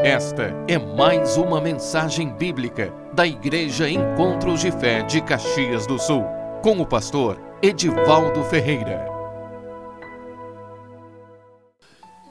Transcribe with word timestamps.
Esta 0.00 0.54
é 0.68 0.78
mais 0.78 1.36
uma 1.36 1.60
mensagem 1.60 2.32
bíblica 2.32 2.94
da 3.12 3.26
Igreja 3.26 3.90
Encontros 3.90 4.60
de 4.60 4.70
Fé 4.70 5.02
de 5.02 5.20
Caxias 5.20 5.88
do 5.88 5.98
Sul, 5.98 6.24
com 6.62 6.80
o 6.80 6.86
pastor 6.86 7.36
Edivaldo 7.60 8.44
Ferreira. 8.44 9.04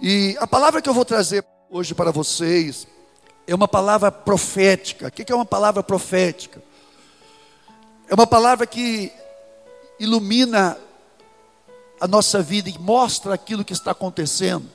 E 0.02 0.38
a 0.40 0.48
palavra 0.48 0.82
que 0.82 0.88
eu 0.88 0.94
vou 0.94 1.04
trazer 1.04 1.44
hoje 1.70 1.94
para 1.94 2.10
vocês 2.10 2.88
é 3.46 3.54
uma 3.54 3.68
palavra 3.68 4.14
profética. 4.14 5.10
O 5.10 5.12
que 5.12 5.30
é 5.30 5.36
uma 5.36 5.46
palavra 5.46 5.84
profética? 5.84 6.64
É 8.08 8.14
uma 8.14 8.26
palavra 8.26 8.66
que 8.66 9.12
ilumina 10.00 10.78
a 12.00 12.08
nossa 12.08 12.42
vida 12.42 12.70
e 12.70 12.80
mostra 12.80 13.34
aquilo 13.34 13.66
que 13.66 13.74
está 13.74 13.92
acontecendo. 13.92 14.70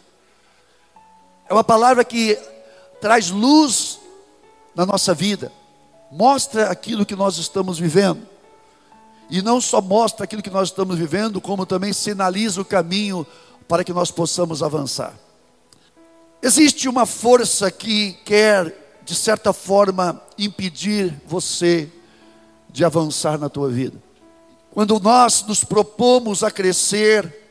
É 1.49 1.55
uma 1.55 1.65
palavra 1.65 2.05
que 2.05 2.39
traz 3.03 3.31
luz 3.31 3.99
na 4.77 4.87
nossa 4.87 5.13
vida, 5.13 5.51
mostra 6.09 6.71
aquilo 6.71 7.05
que 7.05 7.17
nós 7.17 7.37
estamos 7.37 7.77
vivendo. 7.77 8.23
E 9.29 9.43
não 9.43 9.61
só 9.61 9.83
mostra 9.83 10.23
aquilo 10.23 10.41
que 10.41 10.49
nós 10.49 10.69
estamos 10.69 10.97
vivendo, 10.97 11.41
como 11.41 11.67
também 11.67 11.93
sinaliza 11.93 12.61
o 12.61 12.65
caminho 12.65 13.27
para 13.67 13.83
que 13.83 13.93
nós 13.93 14.13
possamos 14.13 14.63
avançar. 14.63 15.15
Existe 16.41 16.89
uma 16.89 17.05
força 17.05 17.73
que 17.73 18.13
quer, 18.25 19.01
de 19.05 19.17
certa 19.17 19.53
forma, 19.53 20.23
impedir 20.39 21.21
você 21.27 21.91
de 22.71 22.85
avançar 22.85 23.37
na 23.37 23.49
tua 23.49 23.69
vida. 23.69 24.01
Quando 24.71 25.01
nós 25.01 25.45
nos 25.45 25.65
propomos 25.65 26.45
a 26.45 26.53
crescer, 26.53 27.43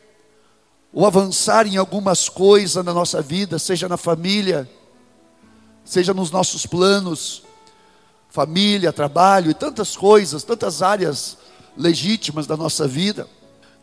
ou 0.94 1.06
avançar 1.06 1.68
em 1.68 1.76
algumas 1.76 2.30
coisas 2.30 2.84
na 2.86 2.94
nossa 2.94 3.22
vida, 3.22 3.60
seja 3.60 3.90
na 3.90 3.98
família, 3.98 4.70
seja 5.84 6.14
nos 6.14 6.32
nossos 6.32 6.66
planos, 6.66 7.44
família, 8.30 8.94
trabalho 8.94 9.52
e 9.52 9.54
tantas 9.54 9.96
coisas, 9.96 10.44
tantas 10.44 10.82
áreas 10.82 11.38
legítimas 11.76 12.48
da 12.48 12.56
nossa 12.56 12.88
vida, 12.88 13.28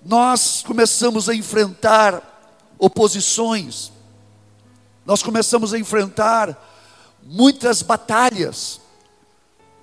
nós 0.05 0.63
começamos 0.67 1.29
a 1.29 1.35
enfrentar 1.35 2.23
oposições, 2.79 3.93
nós 5.05 5.23
começamos 5.23 5.75
a 5.75 5.79
enfrentar 5.79 6.57
muitas 7.23 7.83
batalhas 7.83 8.81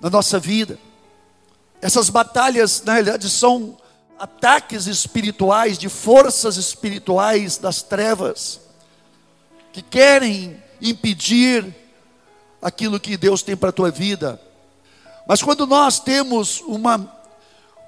na 0.00 0.10
nossa 0.10 0.38
vida. 0.38 0.78
Essas 1.80 2.10
batalhas, 2.10 2.82
na 2.82 2.94
realidade, 2.94 3.28
são 3.28 3.76
ataques 4.18 4.86
espirituais, 4.86 5.78
de 5.78 5.88
forças 5.88 6.56
espirituais 6.56 7.58
das 7.58 7.82
trevas, 7.82 8.60
que 9.72 9.82
querem 9.82 10.62
impedir 10.80 11.74
aquilo 12.66 12.98
que 12.98 13.16
Deus 13.16 13.44
tem 13.44 13.56
para 13.56 13.68
a 13.68 13.72
tua 13.72 13.92
vida. 13.92 14.40
Mas 15.24 15.40
quando 15.40 15.68
nós 15.68 16.00
temos 16.00 16.60
uma, 16.62 16.96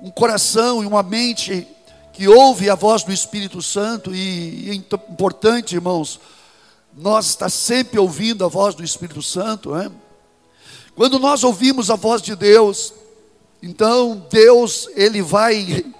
um 0.00 0.08
coração 0.08 0.84
e 0.84 0.86
uma 0.86 1.02
mente 1.02 1.66
que 2.12 2.28
ouve 2.28 2.70
a 2.70 2.76
voz 2.76 3.02
do 3.02 3.12
Espírito 3.12 3.60
Santo, 3.60 4.14
e, 4.14 4.68
e 4.68 4.70
é 4.70 4.74
importante, 4.74 5.74
irmãos, 5.74 6.20
nós 6.96 7.26
está 7.26 7.48
sempre 7.48 7.98
ouvindo 7.98 8.44
a 8.44 8.48
voz 8.48 8.76
do 8.76 8.84
Espírito 8.84 9.20
Santo, 9.20 9.74
né? 9.74 9.90
Quando 10.94 11.18
nós 11.18 11.42
ouvimos 11.42 11.90
a 11.90 11.96
voz 11.96 12.22
de 12.22 12.36
Deus, 12.36 12.92
então 13.60 14.24
Deus 14.30 14.88
ele 14.94 15.20
vai 15.20 15.92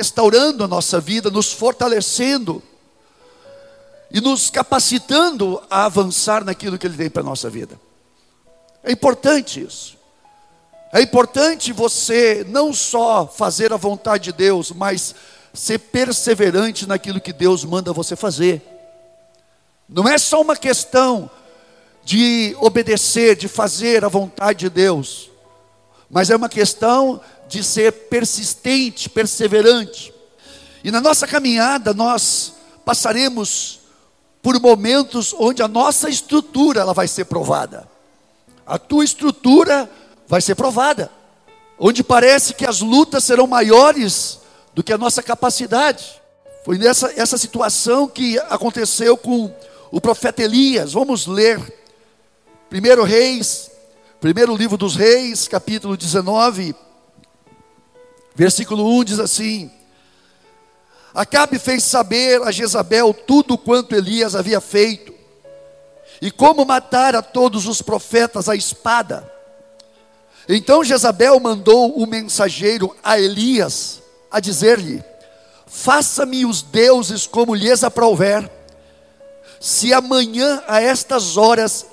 restaurando 0.00 0.64
a 0.64 0.68
nossa 0.68 0.98
vida, 0.98 1.30
nos 1.30 1.52
fortalecendo 1.52 2.62
e 4.10 4.22
nos 4.22 4.48
capacitando 4.48 5.62
a 5.68 5.84
avançar 5.84 6.42
naquilo 6.42 6.78
que 6.78 6.86
ele 6.86 6.96
tem 6.96 7.10
para 7.10 7.20
a 7.20 7.26
nossa 7.26 7.50
vida. 7.50 7.78
É 8.84 8.90
importante 8.90 9.62
isso. 9.62 9.96
É 10.92 11.00
importante 11.00 11.72
você 11.72 12.44
não 12.48 12.72
só 12.72 13.26
fazer 13.26 13.72
a 13.72 13.78
vontade 13.78 14.24
de 14.24 14.32
Deus, 14.32 14.72
mas 14.72 15.14
ser 15.54 15.78
perseverante 15.78 16.86
naquilo 16.86 17.20
que 17.20 17.32
Deus 17.32 17.64
manda 17.64 17.92
você 17.92 18.16
fazer. 18.16 18.60
Não 19.88 20.08
é 20.08 20.18
só 20.18 20.40
uma 20.40 20.56
questão 20.56 21.30
de 22.04 22.56
obedecer, 22.60 23.36
de 23.36 23.48
fazer 23.48 24.04
a 24.04 24.08
vontade 24.08 24.60
de 24.60 24.70
Deus, 24.70 25.30
mas 26.10 26.28
é 26.28 26.36
uma 26.36 26.48
questão 26.48 27.20
de 27.48 27.62
ser 27.62 27.92
persistente, 27.92 29.08
perseverante. 29.08 30.12
E 30.82 30.90
na 30.90 31.00
nossa 31.00 31.26
caminhada 31.26 31.94
nós 31.94 32.54
passaremos 32.84 33.80
por 34.42 34.60
momentos 34.60 35.34
onde 35.38 35.62
a 35.62 35.68
nossa 35.68 36.10
estrutura 36.10 36.80
ela 36.80 36.92
vai 36.92 37.06
ser 37.06 37.26
provada 37.26 37.91
a 38.66 38.78
tua 38.78 39.04
estrutura 39.04 39.90
vai 40.26 40.40
ser 40.40 40.54
provada. 40.54 41.10
Onde 41.78 42.02
parece 42.02 42.54
que 42.54 42.66
as 42.66 42.80
lutas 42.80 43.24
serão 43.24 43.46
maiores 43.46 44.40
do 44.74 44.82
que 44.82 44.92
a 44.92 44.98
nossa 44.98 45.22
capacidade. 45.22 46.20
Foi 46.64 46.78
nessa 46.78 47.12
essa 47.16 47.36
situação 47.36 48.06
que 48.08 48.38
aconteceu 48.48 49.16
com 49.16 49.52
o 49.90 50.00
profeta 50.00 50.42
Elias. 50.42 50.92
Vamos 50.92 51.26
ler 51.26 51.58
1 52.70 53.02
Reis, 53.02 53.70
primeiro 54.20 54.56
livro 54.56 54.76
dos 54.76 54.96
Reis, 54.96 55.48
capítulo 55.48 55.96
19, 55.96 56.74
versículo 58.34 58.98
1 59.00 59.04
diz 59.04 59.18
assim: 59.18 59.70
Acabe 61.12 61.58
fez 61.58 61.84
saber 61.84 62.40
a 62.42 62.50
Jezabel 62.50 63.12
tudo 63.12 63.58
quanto 63.58 63.94
Elias 63.94 64.34
havia 64.34 64.60
feito 64.60 65.11
e 66.22 66.30
como 66.30 66.64
matar 66.64 67.16
a 67.16 67.20
todos 67.20 67.66
os 67.66 67.82
profetas 67.82 68.48
à 68.48 68.54
espada. 68.54 69.28
Então 70.48 70.84
Jezabel 70.84 71.40
mandou 71.40 71.98
o 71.98 72.06
mensageiro 72.06 72.96
a 73.02 73.18
Elias 73.18 74.00
a 74.30 74.38
dizer-lhe: 74.38 75.02
Faça-me 75.66 76.46
os 76.46 76.62
deuses 76.62 77.26
como 77.26 77.56
lhes 77.56 77.82
aprouver. 77.82 78.48
Se 79.60 79.92
amanhã 79.92 80.62
a 80.68 80.80
estas 80.80 81.36
horas 81.36 81.86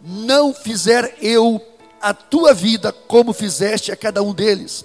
não 0.00 0.54
fizer 0.54 1.18
eu 1.20 1.60
a 2.00 2.14
tua 2.14 2.54
vida 2.54 2.90
como 2.90 3.34
fizeste 3.34 3.92
a 3.92 3.96
cada 3.96 4.22
um 4.22 4.32
deles. 4.32 4.82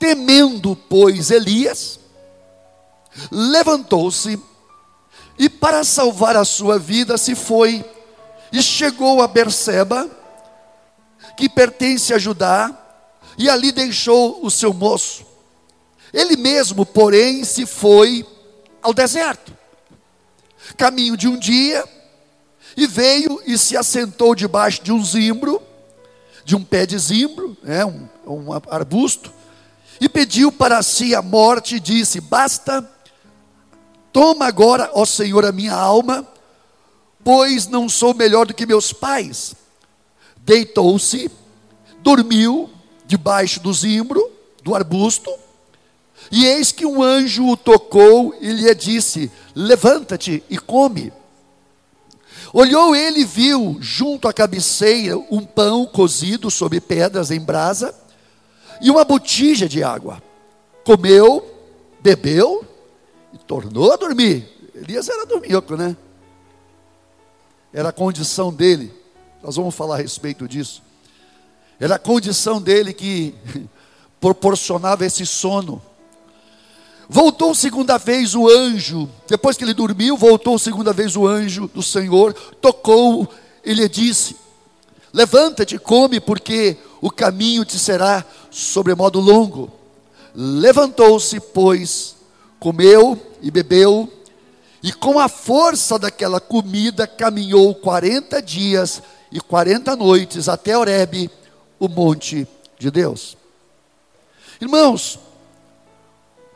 Temendo, 0.00 0.76
pois, 0.88 1.30
Elias, 1.30 2.00
levantou-se 3.30 4.40
e 5.38 5.48
para 5.48 5.84
salvar 5.84 6.36
a 6.36 6.44
sua 6.44 6.78
vida 6.78 7.16
se 7.16 7.34
foi 7.34 7.84
e 8.52 8.62
chegou 8.62 9.22
a 9.22 9.28
Berseba, 9.28 10.10
que 11.36 11.48
pertence 11.48 12.12
a 12.12 12.18
Judá, 12.18 12.76
e 13.36 13.48
ali 13.48 13.70
deixou 13.70 14.44
o 14.44 14.50
seu 14.50 14.72
moço. 14.72 15.24
Ele 16.12 16.36
mesmo, 16.36 16.84
porém, 16.84 17.44
se 17.44 17.66
foi 17.66 18.26
ao 18.82 18.92
deserto. 18.92 19.56
Caminho 20.76 21.16
de 21.16 21.28
um 21.28 21.38
dia, 21.38 21.84
e 22.76 22.86
veio 22.86 23.40
e 23.46 23.56
se 23.56 23.76
assentou 23.76 24.34
debaixo 24.34 24.82
de 24.82 24.92
um 24.92 25.04
zimbro, 25.04 25.62
de 26.44 26.56
um 26.56 26.64
pé 26.64 26.86
de 26.86 26.98
zimbro, 26.98 27.56
é, 27.64 27.84
um, 27.84 28.08
um 28.26 28.52
arbusto, 28.52 29.32
e 30.00 30.08
pediu 30.08 30.50
para 30.50 30.82
si 30.82 31.14
a 31.14 31.20
morte 31.20 31.76
e 31.76 31.80
disse: 31.80 32.20
Basta 32.20 32.82
Toma 34.18 34.46
agora, 34.46 34.90
ó 34.94 35.04
Senhor, 35.04 35.46
a 35.46 35.52
minha 35.52 35.72
alma, 35.72 36.26
pois 37.22 37.68
não 37.68 37.88
sou 37.88 38.12
melhor 38.12 38.46
do 38.46 38.52
que 38.52 38.66
meus 38.66 38.92
pais. 38.92 39.54
Deitou-se, 40.38 41.30
dormiu 42.00 42.68
debaixo 43.06 43.60
do 43.60 43.72
zimbro, 43.72 44.28
do 44.64 44.74
arbusto, 44.74 45.32
e 46.32 46.46
eis 46.46 46.72
que 46.72 46.84
um 46.84 47.00
anjo 47.00 47.46
o 47.46 47.56
tocou 47.56 48.34
e 48.40 48.50
lhe 48.50 48.74
disse: 48.74 49.30
Levanta-te 49.54 50.42
e 50.50 50.58
come. 50.58 51.12
Olhou 52.52 52.96
ele 52.96 53.20
e 53.20 53.24
viu 53.24 53.76
junto 53.78 54.26
à 54.26 54.32
cabeceira 54.32 55.16
um 55.30 55.44
pão 55.44 55.86
cozido 55.86 56.50
sobre 56.50 56.80
pedras 56.80 57.30
em 57.30 57.38
brasa 57.38 57.94
e 58.80 58.90
uma 58.90 59.04
botija 59.04 59.68
de 59.68 59.84
água. 59.84 60.20
Comeu, 60.82 61.48
bebeu 62.00 62.67
e 63.32 63.38
tornou 63.38 63.92
a 63.92 63.96
dormir. 63.96 64.48
Elias 64.74 65.08
era 65.08 65.26
dorminhoco, 65.26 65.76
né? 65.76 65.96
Era 67.72 67.90
a 67.90 67.92
condição 67.92 68.52
dele. 68.52 68.92
Nós 69.42 69.56
vamos 69.56 69.74
falar 69.74 69.96
a 69.96 69.98
respeito 69.98 70.48
disso. 70.48 70.82
Era 71.78 71.96
a 71.96 71.98
condição 71.98 72.60
dele 72.60 72.92
que 72.92 73.34
proporcionava 74.20 75.04
esse 75.04 75.24
sono. 75.24 75.80
Voltou 77.08 77.54
segunda 77.54 77.96
vez 77.96 78.34
o 78.34 78.48
anjo, 78.48 79.08
depois 79.26 79.56
que 79.56 79.64
ele 79.64 79.72
dormiu, 79.72 80.14
voltou 80.14 80.58
segunda 80.58 80.92
vez 80.92 81.16
o 81.16 81.26
anjo 81.26 81.66
do 81.68 81.82
Senhor, 81.82 82.34
tocou 82.60 83.26
e 83.64 83.72
lhe 83.72 83.88
disse: 83.88 84.36
Levanta-te 85.12 85.78
come, 85.78 86.20
porque 86.20 86.76
o 87.00 87.10
caminho 87.10 87.64
te 87.64 87.78
será 87.78 88.24
sobremodo 88.50 89.20
longo. 89.20 89.72
Levantou-se, 90.34 91.40
pois, 91.40 92.14
comeu 92.58 93.20
e 93.40 93.50
bebeu, 93.50 94.12
E 94.80 94.92
com 94.92 95.18
a 95.18 95.28
força 95.28 95.98
daquela 95.98 96.40
comida 96.40 97.04
caminhou 97.04 97.74
40 97.74 98.40
dias 98.40 99.02
e 99.32 99.40
40 99.40 99.96
noites 99.96 100.48
até 100.48 100.78
Horebe, 100.78 101.28
o 101.80 101.88
monte 101.88 102.46
de 102.78 102.88
Deus. 102.88 103.36
Irmãos, 104.60 105.18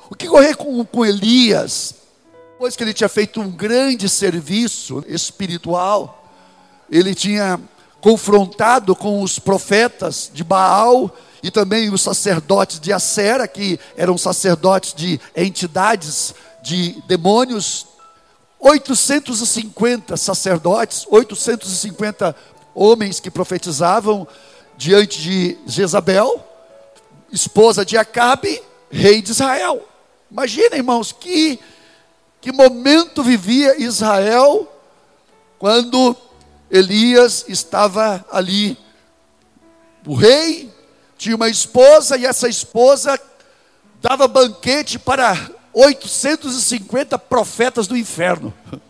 o 0.09 0.15
que 0.15 0.29
ocorreu 0.29 0.57
com, 0.57 0.85
com 0.85 1.05
Elias, 1.05 1.95
depois 2.53 2.77
que 2.77 2.85
ele 2.85 2.95
tinha 2.95 3.09
feito 3.09 3.41
um 3.41 3.51
grande 3.51 4.09
serviço 4.09 5.05
espiritual, 5.09 6.29
ele 6.89 7.15
tinha 7.17 7.59
confrontado 8.01 8.95
com 8.95 9.23
os 9.23 9.39
profetas 9.39 10.31
de 10.33 10.45
Baal 10.45 11.13
e 11.43 11.51
também 11.51 11.93
os 11.93 12.01
sacerdotes 12.01 12.79
de 12.79 12.93
Acera, 12.93 13.49
que 13.49 13.79
eram 13.97 14.17
sacerdotes 14.17 14.95
de 14.95 15.21
entidades 15.35 16.35
de 16.63 17.03
demônios, 17.07 17.87
850 18.61 20.17
sacerdotes, 20.17 21.05
850 21.11 22.37
homens 22.73 23.19
que 23.19 23.31
profetizavam 23.31 24.27
diante 24.77 25.21
de 25.21 25.59
Jezabel, 25.67 26.47
esposa 27.33 27.85
de 27.85 27.97
Acabe, 27.97 28.63
rei 28.89 29.21
de 29.21 29.33
Israel. 29.33 29.89
Imagina, 30.31 30.77
irmãos, 30.77 31.11
que, 31.11 31.59
que 32.41 32.53
momento 32.53 33.23
vivia 33.23 33.83
Israel 33.83 34.69
quando 35.59 36.17
Elias 36.71 37.45
estava 37.49 38.25
ali. 38.31 38.79
O 40.07 40.15
rei 40.15 40.73
tinha 41.23 41.37
uma 41.37 41.49
esposa 41.49 42.19
e 42.19 42.27
essa 42.27 42.49
esposa 42.49 43.19
dava 44.01 44.27
banquete 44.27 44.99
para 44.99 45.51
850 45.73 47.17
profetas 47.17 47.87
do 47.87 47.97
inferno. 47.97 48.53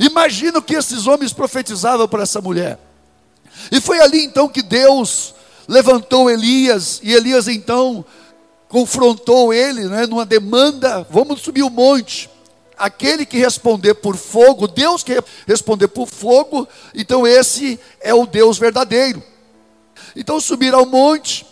Imagina 0.00 0.58
o 0.58 0.62
que 0.62 0.74
esses 0.74 1.06
homens 1.06 1.32
profetizavam 1.32 2.08
para 2.08 2.24
essa 2.24 2.40
mulher. 2.40 2.80
E 3.70 3.80
foi 3.80 4.00
ali 4.00 4.24
então 4.24 4.48
que 4.48 4.60
Deus 4.60 5.36
levantou 5.68 6.28
Elias, 6.28 7.00
e 7.00 7.12
Elias 7.12 7.46
então 7.46 8.04
confrontou 8.68 9.54
ele 9.54 9.84
né, 9.84 10.04
numa 10.04 10.26
demanda: 10.26 11.06
vamos 11.08 11.42
subir 11.42 11.62
o 11.62 11.70
monte. 11.70 12.28
Aquele 12.76 13.24
que 13.24 13.38
responder 13.38 13.94
por 13.94 14.16
fogo, 14.16 14.66
Deus 14.66 15.04
que 15.04 15.22
responder 15.46 15.86
por 15.86 16.08
fogo, 16.08 16.66
então 16.92 17.24
esse 17.24 17.78
é 18.00 18.12
o 18.12 18.26
Deus 18.26 18.58
verdadeiro. 18.58 19.22
Então 20.14 20.40
subiram 20.40 20.78
ao 20.78 20.86
monte, 20.86 21.46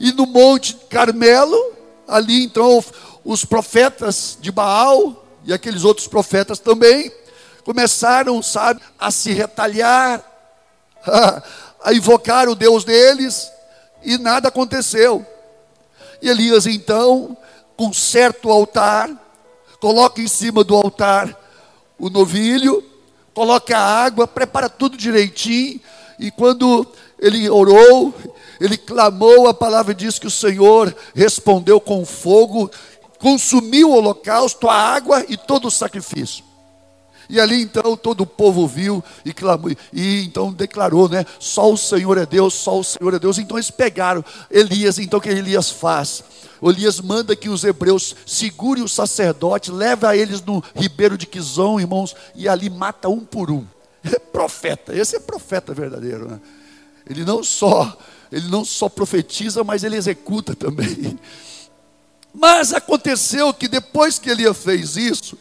e 0.00 0.12
no 0.12 0.26
monte 0.26 0.74
Carmelo, 0.88 1.72
ali 2.06 2.44
então 2.44 2.82
os 3.24 3.44
profetas 3.44 4.38
de 4.40 4.50
Baal 4.50 5.26
e 5.44 5.52
aqueles 5.52 5.84
outros 5.84 6.06
profetas 6.06 6.58
também 6.58 7.12
começaram, 7.64 8.42
sabe, 8.42 8.80
a 8.98 9.10
se 9.10 9.32
retalhar, 9.32 10.24
a, 11.84 11.92
invocar 11.92 12.48
o 12.48 12.54
Deus 12.54 12.84
deles, 12.84 13.50
e 14.02 14.16
nada 14.16 14.48
aconteceu. 14.48 15.26
E 16.22 16.28
Elias 16.28 16.66
então 16.66 17.36
conserta 17.76 18.48
o 18.48 18.50
altar, 18.50 19.10
coloca 19.80 20.20
em 20.20 20.28
cima 20.28 20.64
do 20.64 20.74
altar 20.74 21.36
o 21.98 22.08
novilho, 22.08 22.82
coloca 23.34 23.76
a 23.76 24.04
água, 24.04 24.26
prepara 24.26 24.68
tudo 24.68 24.96
direitinho, 24.96 25.80
e 26.18 26.30
quando 26.30 26.86
ele 27.18 27.48
orou, 27.48 28.14
ele 28.60 28.76
clamou, 28.76 29.48
a 29.48 29.54
palavra 29.54 29.94
diz 29.94 30.18
que 30.18 30.26
o 30.26 30.30
Senhor 30.30 30.94
respondeu 31.14 31.80
com 31.80 32.04
fogo, 32.04 32.70
consumiu 33.18 33.90
o 33.90 33.96
holocausto, 33.96 34.68
a 34.68 34.74
água 34.74 35.24
e 35.28 35.36
todo 35.36 35.68
o 35.68 35.70
sacrifício. 35.70 36.44
E 37.30 37.38
ali 37.38 37.60
então 37.60 37.94
todo 37.94 38.22
o 38.22 38.26
povo 38.26 38.66
viu 38.66 39.04
e 39.22 39.34
clamou, 39.34 39.70
e 39.92 40.24
então 40.24 40.50
declarou, 40.50 41.08
né? 41.08 41.26
Só 41.38 41.70
o 41.70 41.76
Senhor 41.76 42.16
é 42.16 42.24
Deus, 42.24 42.54
só 42.54 42.78
o 42.78 42.84
Senhor 42.84 43.12
é 43.12 43.18
Deus. 43.18 43.36
Então 43.38 43.58
eles 43.58 43.70
pegaram 43.70 44.24
Elias, 44.50 44.98
então 44.98 45.18
o 45.18 45.22
que 45.22 45.28
Elias 45.28 45.70
faz? 45.70 46.24
Elias 46.62 47.00
manda 47.00 47.36
que 47.36 47.50
os 47.50 47.64
hebreus 47.64 48.16
segurem 48.26 48.82
o 48.82 48.88
sacerdote, 48.88 49.70
leva 49.70 50.16
eles 50.16 50.40
no 50.40 50.64
ribeiro 50.74 51.18
de 51.18 51.26
Quizon, 51.26 51.78
irmãos, 51.78 52.16
e 52.34 52.48
ali 52.48 52.70
mata 52.70 53.08
um 53.08 53.20
por 53.20 53.50
um. 53.50 53.64
É 54.10 54.18
profeta, 54.18 54.96
esse 54.96 55.16
é 55.16 55.20
profeta 55.20 55.74
verdadeiro, 55.74 56.30
né? 56.30 56.40
Ele 57.08 57.24
não 57.24 57.42
só, 57.42 57.96
ele 58.30 58.48
não 58.48 58.64
só 58.64 58.88
profetiza, 58.88 59.64
mas 59.64 59.84
ele 59.84 59.96
executa 59.96 60.54
também. 60.54 61.18
Mas 62.34 62.72
aconteceu 62.72 63.52
que 63.52 63.66
depois 63.66 64.18
que 64.18 64.30
Elias 64.30 64.56
fez 64.58 64.96
isso, 64.96 65.36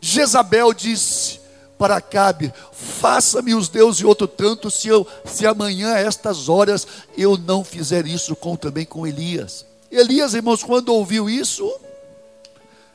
Jezabel 0.00 0.72
disse 0.72 1.40
para 1.78 1.96
Acabe: 1.96 2.52
Faça-me 2.72 3.54
os 3.54 3.68
deuses 3.68 3.98
de 3.98 4.06
outro 4.06 4.28
tanto, 4.28 4.70
se, 4.70 4.88
eu, 4.88 5.06
se 5.24 5.46
amanhã, 5.46 5.94
a 5.94 6.00
estas 6.00 6.48
horas, 6.48 6.86
eu 7.16 7.38
não 7.38 7.64
fizer 7.64 8.06
isso 8.06 8.36
com, 8.36 8.56
também 8.56 8.84
com 8.84 9.06
Elias. 9.06 9.64
Elias, 9.90 10.34
irmãos, 10.34 10.62
quando 10.62 10.90
ouviu 10.90 11.30
isso, 11.30 11.72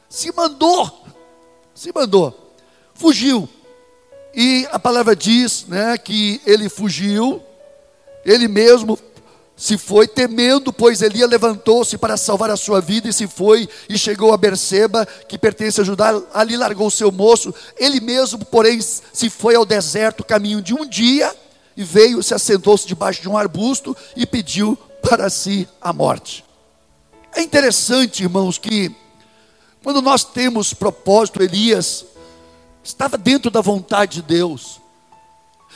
se 0.08 0.32
mandou, 0.32 1.06
se 1.74 1.92
mandou, 1.94 2.54
fugiu. 2.94 3.50
E 4.36 4.68
a 4.72 4.80
palavra 4.80 5.16
diz 5.16 5.66
né, 5.68 5.98
que 5.98 6.42
ele 6.46 6.70
fugiu, 6.70 7.42
ele 8.26 8.48
mesmo 8.48 8.98
se 9.56 9.78
foi 9.78 10.08
temendo, 10.08 10.74
pois 10.74 11.02
Elias 11.02 11.30
levantou-se 11.30 11.98
para 11.98 12.18
salvar 12.18 12.50
a 12.50 12.58
sua 12.58 12.82
vida 12.82 13.08
e 13.08 13.14
se 13.14 13.28
foi 13.28 13.70
e 13.88 13.98
chegou 13.98 14.34
a 14.34 14.38
Berseba, 14.38 15.06
que 15.06 15.38
pertence 15.38 15.80
a 15.80 15.84
Judá, 15.84 16.20
ali 16.34 16.58
largou 16.58 16.90
seu 16.90 17.12
moço. 17.12 17.54
Ele 17.78 18.00
mesmo, 18.00 18.44
porém, 18.46 18.80
se 18.82 19.30
foi 19.30 19.56
ao 19.56 19.66
deserto, 19.66 20.24
caminho 20.24 20.62
de 20.62 20.74
um 20.74 20.88
dia, 20.88 21.34
e 21.78 21.84
veio, 21.84 22.22
se 22.22 22.34
assentou-se 22.34 22.88
debaixo 22.88 23.22
de 23.22 23.30
um 23.30 23.38
arbusto 23.38 23.96
e 24.16 24.26
pediu 24.26 24.78
para 25.02 25.30
si 25.30 25.68
a 25.82 25.92
morte. 25.94 26.44
É 27.36 27.42
interessante, 27.42 28.24
irmãos, 28.24 28.58
que 28.58 28.96
quando 29.84 30.02
nós 30.02 30.24
temos 30.24 30.74
propósito, 30.74 31.42
Elias 31.42 32.06
estava 32.84 33.18
dentro 33.18 33.50
da 33.50 33.62
vontade 33.62 34.16
de 34.16 34.22
Deus. 34.22 34.80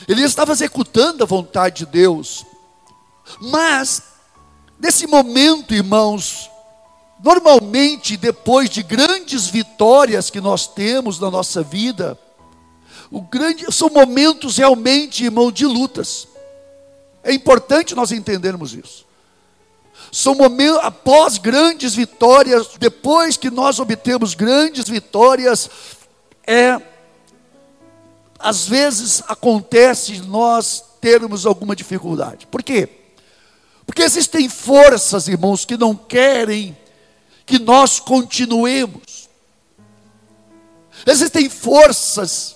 Elias 0.08 0.32
estava 0.32 0.52
executando 0.52 1.24
a 1.24 1.28
vontade 1.28 1.86
de 1.86 1.92
Deus. 1.92 2.46
Mas, 3.42 4.02
nesse 4.80 5.08
momento, 5.08 5.74
irmãos, 5.74 6.50
normalmente 7.24 8.18
depois 8.18 8.70
de 8.70 8.84
grandes 8.84 9.48
vitórias 9.48 10.30
que 10.30 10.42
nós 10.42 10.68
temos 10.68 11.20
na 11.20 11.32
nossa 11.32 11.64
vida, 11.64 12.18
grande, 13.30 13.66
são 13.72 13.90
momentos 13.90 14.58
realmente, 14.58 15.26
irmão, 15.26 15.52
de 15.52 15.66
lutas. 15.66 16.28
É 17.24 17.34
importante 17.34 17.96
nós 17.96 18.12
entendermos 18.12 18.74
isso. 18.74 19.06
São 20.12 20.36
momentos, 20.36 20.80
após 20.84 21.38
grandes 21.38 21.94
vitórias, 21.94 22.70
depois 22.80 23.36
que 23.36 23.50
nós 23.50 23.80
obtemos 23.80 24.34
grandes 24.34 24.88
vitórias, 24.88 25.70
é, 26.46 26.82
às 28.48 28.66
vezes 28.66 29.22
acontece 29.28 30.22
nós 30.22 30.82
termos 31.02 31.46
alguma 31.46 31.76
dificuldade. 31.76 32.48
Por 32.48 32.64
quê? 32.64 32.88
Porque 33.86 34.02
existem 34.02 34.48
forças, 34.48 35.28
irmãos, 35.28 35.66
que 35.66 35.76
não 35.76 35.94
querem 35.94 36.78
que 37.46 37.60
nós 37.60 38.00
continuemos. 38.00 39.28
Existem 41.06 41.50
forças 41.50 42.56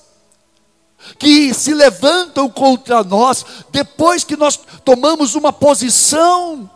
que 1.19 1.53
se 1.53 1.74
levantam 1.74 2.50
contra 2.50 3.03
nós 3.03 3.45
depois 3.69 4.24
que 4.24 4.38
nós 4.38 4.57
tomamos 4.86 5.36
uma 5.36 5.51
posição 5.51 6.71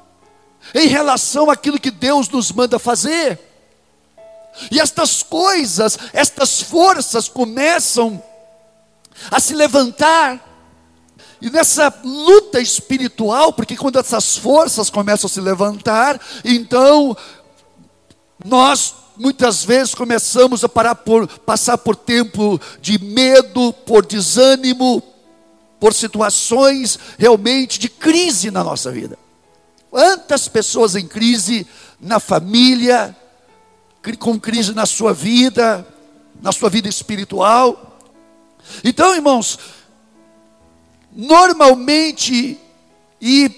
em 0.74 0.88
relação 0.88 1.50
àquilo 1.50 1.80
que 1.80 1.90
Deus 1.90 2.28
nos 2.28 2.52
manda 2.52 2.78
fazer. 2.78 3.40
E 4.70 4.78
estas 4.78 5.24
coisas, 5.24 5.98
estas 6.12 6.62
forças 6.62 7.30
começam 7.30 8.22
a 8.22 8.35
se 9.40 9.54
levantar 9.54 10.56
e 11.42 11.50
nessa 11.50 11.94
luta 12.04 12.60
espiritual, 12.60 13.54
porque 13.54 13.76
quando 13.76 14.00
essas 14.00 14.38
forças 14.38 14.90
começam 14.90 15.28
a 15.28 15.30
se 15.30 15.42
levantar, 15.42 16.20
então 16.44 17.16
nós 18.44 18.96
muitas 19.18 19.64
vezes 19.64 19.94
começamos 19.94 20.64
a 20.64 20.70
parar 20.70 20.96
por, 20.96 21.28
passar 21.28 21.78
por 21.78 21.96
tempo 21.96 22.60
de 22.82 22.98
medo, 23.00 23.74
por 23.86 24.06
desânimo, 24.06 25.04
por 25.80 25.94
situações 25.94 26.98
realmente 27.18 27.80
de 27.80 27.90
crise 27.90 28.50
na 28.50 28.64
nossa 28.64 28.92
vida. 28.92 29.18
Quantas 29.90 30.48
pessoas 30.48 30.96
em 30.96 31.08
crise 31.08 31.68
na 32.00 32.20
família, 32.20 33.16
com 34.20 34.40
crise 34.40 34.74
na 34.74 34.86
sua 34.86 35.14
vida, 35.14 35.86
na 36.42 36.52
sua 36.52 36.70
vida 36.70 36.90
espiritual. 36.90 37.95
Então, 38.84 39.16
irmãos, 39.16 39.60
normalmente 41.12 42.60
e 43.22 43.50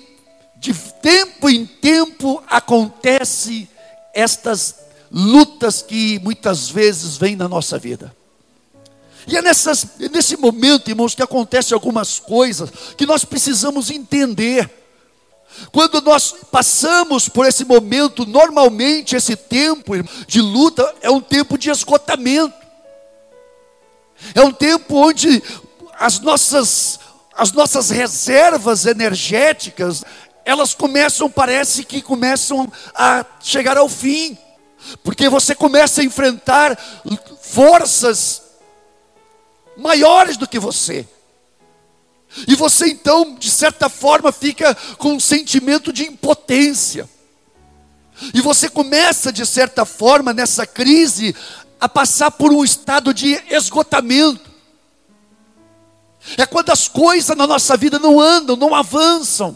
de 0.57 0.73
tempo 0.73 1.49
em 1.49 1.65
tempo 1.65 2.43
acontece 2.47 3.69
estas 4.13 4.75
lutas 5.11 5.81
que 5.81 6.19
muitas 6.19 6.69
vezes 6.69 7.17
vêm 7.17 7.35
na 7.35 7.47
nossa 7.47 7.77
vida. 7.77 8.15
E 9.27 9.35
é 9.35 9.41
nessas, 9.41 9.85
nesse 10.11 10.37
momento, 10.37 10.89
irmãos, 10.89 11.13
que 11.13 11.21
acontecem 11.21 11.75
algumas 11.75 12.17
coisas 12.17 12.69
que 12.97 13.05
nós 13.05 13.25
precisamos 13.25 13.91
entender. 13.91 14.69
Quando 15.71 16.01
nós 16.01 16.33
passamos 16.51 17.27
por 17.27 17.45
esse 17.45 17.65
momento, 17.65 18.25
normalmente 18.25 19.15
esse 19.15 19.35
tempo 19.35 19.93
de 20.27 20.39
luta 20.39 20.95
é 21.01 21.09
um 21.09 21.19
tempo 21.19 21.57
de 21.57 21.69
esgotamento. 21.69 22.56
É 24.33 24.41
um 24.41 24.51
tempo 24.51 24.95
onde 24.95 25.41
as 25.99 26.19
nossas, 26.19 26.99
as 27.33 27.51
nossas 27.51 27.89
reservas 27.89 28.85
energéticas, 28.85 30.03
elas 30.45 30.73
começam, 30.73 31.29
parece 31.29 31.83
que 31.83 32.01
começam 32.01 32.71
a 32.95 33.25
chegar 33.41 33.77
ao 33.77 33.89
fim. 33.89 34.37
Porque 35.03 35.27
você 35.27 35.53
começa 35.53 36.01
a 36.01 36.03
enfrentar 36.03 36.77
forças 37.41 38.41
maiores 39.75 40.37
do 40.37 40.47
que 40.47 40.59
você. 40.59 41.05
E 42.47 42.55
você 42.55 42.87
então, 42.87 43.35
de 43.35 43.49
certa 43.49 43.89
forma, 43.89 44.31
fica 44.31 44.75
com 44.97 45.13
um 45.13 45.19
sentimento 45.19 45.91
de 45.91 46.03
impotência. 46.03 47.09
E 48.33 48.41
você 48.41 48.69
começa, 48.69 49.31
de 49.31 49.45
certa 49.45 49.85
forma, 49.85 50.33
nessa 50.33 50.65
crise, 50.65 51.35
a 51.79 51.87
passar 51.87 52.31
por 52.31 52.51
um 52.51 52.63
estado 52.63 53.13
de 53.13 53.41
esgotamento. 53.49 54.47
É 56.37 56.45
quando 56.45 56.71
as 56.71 56.87
coisas 56.87 57.35
na 57.37 57.47
nossa 57.47 57.77
vida 57.77 57.99
não 57.99 58.19
andam, 58.19 58.55
não 58.55 58.75
avançam. 58.75 59.55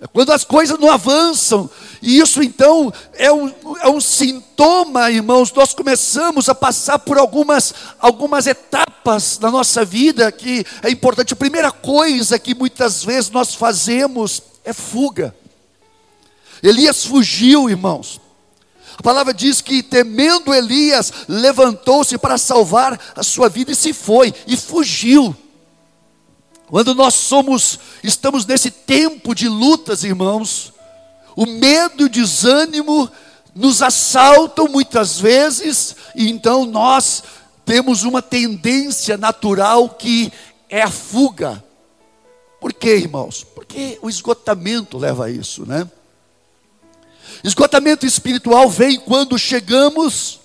É 0.00 0.06
quando 0.06 0.30
as 0.32 0.44
coisas 0.44 0.78
não 0.78 0.90
avançam, 0.90 1.70
e 2.02 2.18
isso 2.18 2.42
então 2.42 2.92
é 3.14 3.32
um, 3.32 3.50
é 3.80 3.88
um 3.88 3.98
sintoma, 3.98 5.10
irmãos, 5.10 5.50
nós 5.52 5.72
começamos 5.72 6.50
a 6.50 6.54
passar 6.54 6.98
por 6.98 7.16
algumas, 7.16 7.72
algumas 7.98 8.46
etapas 8.46 9.38
na 9.38 9.50
nossa 9.50 9.86
vida 9.86 10.30
que 10.30 10.66
é 10.82 10.90
importante. 10.90 11.32
A 11.32 11.36
primeira 11.36 11.72
coisa 11.72 12.38
que 12.38 12.54
muitas 12.54 13.02
vezes 13.02 13.30
nós 13.30 13.54
fazemos 13.54 14.42
é 14.64 14.72
fuga. 14.74 15.34
Elias 16.62 17.04
fugiu, 17.06 17.70
irmãos. 17.70 18.20
A 18.98 19.02
palavra 19.02 19.34
diz 19.34 19.60
que 19.60 19.82
temendo 19.82 20.54
Elias, 20.54 21.12
levantou-se 21.28 22.16
para 22.16 22.38
salvar 22.38 22.98
a 23.14 23.22
sua 23.22 23.48
vida 23.48 23.72
e 23.72 23.76
se 23.76 23.92
foi, 23.92 24.34
e 24.46 24.56
fugiu. 24.56 25.36
Quando 26.66 26.94
nós 26.94 27.14
somos, 27.14 27.78
estamos 28.02 28.46
nesse 28.46 28.70
tempo 28.70 29.34
de 29.34 29.48
lutas, 29.48 30.02
irmãos, 30.02 30.72
o 31.36 31.46
medo 31.46 32.02
e 32.02 32.04
o 32.06 32.08
desânimo 32.08 33.10
nos 33.54 33.82
assaltam 33.82 34.66
muitas 34.66 35.20
vezes, 35.20 35.94
e 36.14 36.30
então 36.30 36.64
nós 36.64 37.22
temos 37.64 38.02
uma 38.04 38.22
tendência 38.22 39.16
natural 39.16 39.90
que 39.90 40.32
é 40.68 40.82
a 40.82 40.90
fuga. 40.90 41.62
Por 42.60 42.72
quê, 42.72 42.96
irmãos? 42.96 43.44
Porque 43.44 43.98
o 44.00 44.08
esgotamento 44.08 44.96
leva 44.96 45.26
a 45.26 45.30
isso, 45.30 45.66
né? 45.66 45.88
Esgotamento 47.44 48.06
espiritual 48.06 48.68
vem 48.68 48.98
quando 48.98 49.38
chegamos 49.38 50.40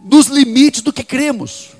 nos 0.00 0.26
limites 0.26 0.82
do 0.82 0.92
que 0.92 1.02
cremos 1.02 1.78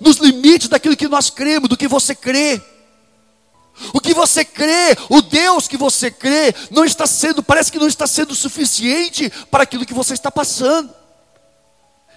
nos 0.00 0.16
limites 0.16 0.68
daquilo 0.68 0.96
que 0.96 1.08
nós 1.08 1.30
cremos, 1.30 1.68
do 1.68 1.76
que 1.76 1.88
você 1.88 2.14
crê. 2.14 2.60
O 3.92 4.00
que 4.00 4.12
você 4.12 4.44
crê, 4.44 4.96
o 5.08 5.22
Deus 5.22 5.66
que 5.66 5.76
você 5.76 6.10
crê, 6.10 6.54
não 6.70 6.84
está 6.84 7.06
sendo, 7.06 7.42
parece 7.42 7.72
que 7.72 7.78
não 7.78 7.88
está 7.88 8.06
sendo 8.06 8.34
suficiente 8.34 9.30
para 9.50 9.62
aquilo 9.62 9.86
que 9.86 9.94
você 9.94 10.14
está 10.14 10.30
passando. 10.30 10.94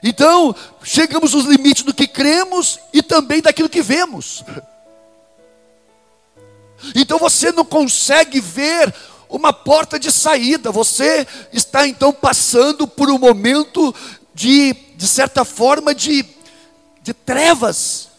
Então, 0.03 0.55
chegamos 0.83 1.33
aos 1.33 1.45
limites 1.45 1.83
do 1.83 1.93
que 1.93 2.07
cremos 2.07 2.77
e 2.93 3.01
também 3.01 3.41
daquilo 3.41 3.69
que 3.69 3.81
vemos. 3.81 4.43
Então 6.93 7.17
você 7.17 7.51
não 7.51 7.65
consegue 7.65 8.39
ver 8.39 8.93
uma 9.29 9.51
porta 9.51 9.99
de 9.99 10.11
saída, 10.11 10.71
você 10.71 11.27
está 11.51 11.87
então 11.87 12.11
passando 12.11 12.87
por 12.87 13.09
um 13.09 13.17
momento 13.17 13.93
de, 14.33 14.73
de 14.95 15.07
certa 15.07 15.43
forma, 15.45 15.93
de 15.93 16.35
de 17.05 17.13
trevas. 17.13 18.09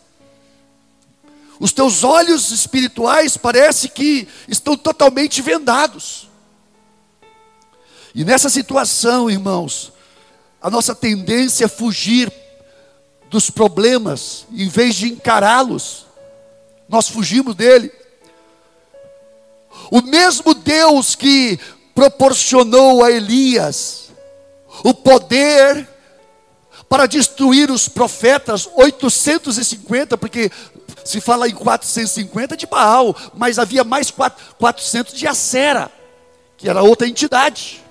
Os 1.59 1.73
teus 1.73 2.05
olhos 2.05 2.53
espirituais 2.53 3.37
parece 3.37 3.89
que 3.89 4.29
estão 4.47 4.77
totalmente 4.77 5.43
vendados. 5.43 6.29
E 8.15 8.25
nessa 8.25 8.49
situação, 8.49 9.29
irmãos, 9.29 9.93
a 10.63 10.71
nossa 10.71 10.95
tendência 10.95 11.65
é 11.65 11.69
fugir 11.69 12.33
dos 13.29 13.51
problemas, 13.51 14.47
em 14.53 14.69
vez 14.69 14.95
de 14.95 15.09
encará-los, 15.09 16.07
nós 16.89 17.09
fugimos 17.09 17.57
dele. 17.57 17.91
O 19.91 20.01
mesmo 20.01 20.55
Deus 20.67 21.15
que 21.15 21.61
proporcionou 21.95 23.05
a 23.05 23.11
Elias 23.11 24.11
o 24.83 24.93
poder 24.93 25.89
para 26.89 27.07
destruir 27.07 27.71
os 27.71 27.89
profetas, 27.89 28.69
850, 28.75 30.19
porque 30.19 30.51
se 31.05 31.21
fala 31.21 31.49
em 31.49 31.55
450 31.55 32.57
de 32.57 32.67
Baal, 32.67 33.17
mas 33.35 33.61
havia 33.61 33.85
mais 33.85 34.11
400 34.11 35.15
de 35.15 35.27
Acera, 35.27 35.91
que 36.57 36.69
era 36.69 36.83
outra 36.83 37.07
entidade. 37.07 37.83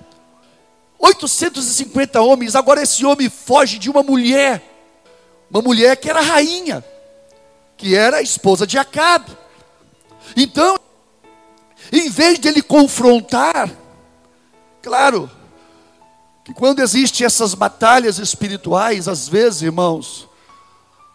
850 0.98 2.20
homens, 2.20 2.54
agora 2.54 2.82
esse 2.82 3.04
homem 3.04 3.30
foge 3.30 3.78
de 3.78 3.90
uma 3.90 4.02
mulher, 4.02 4.62
uma 5.50 5.62
mulher 5.62 5.96
que 5.96 6.10
era 6.10 6.20
rainha, 6.20 6.84
que 7.76 7.96
era 7.96 8.18
a 8.18 8.22
esposa 8.22 8.66
de 8.66 8.78
Acabe. 8.78 9.36
Então, 10.36 10.78
em 11.92 12.08
vez 12.10 12.38
de 12.38 12.48
ele 12.48 12.62
confrontar, 12.62 13.70
claro, 14.82 15.30
que 16.44 16.54
quando 16.54 16.80
existem 16.80 17.26
essas 17.26 17.54
batalhas 17.54 18.18
espirituais, 18.18 19.08
às 19.08 19.28
vezes, 19.28 19.62
irmãos, 19.62 20.28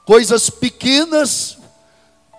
coisas 0.06 0.50
pequenas, 0.50 1.58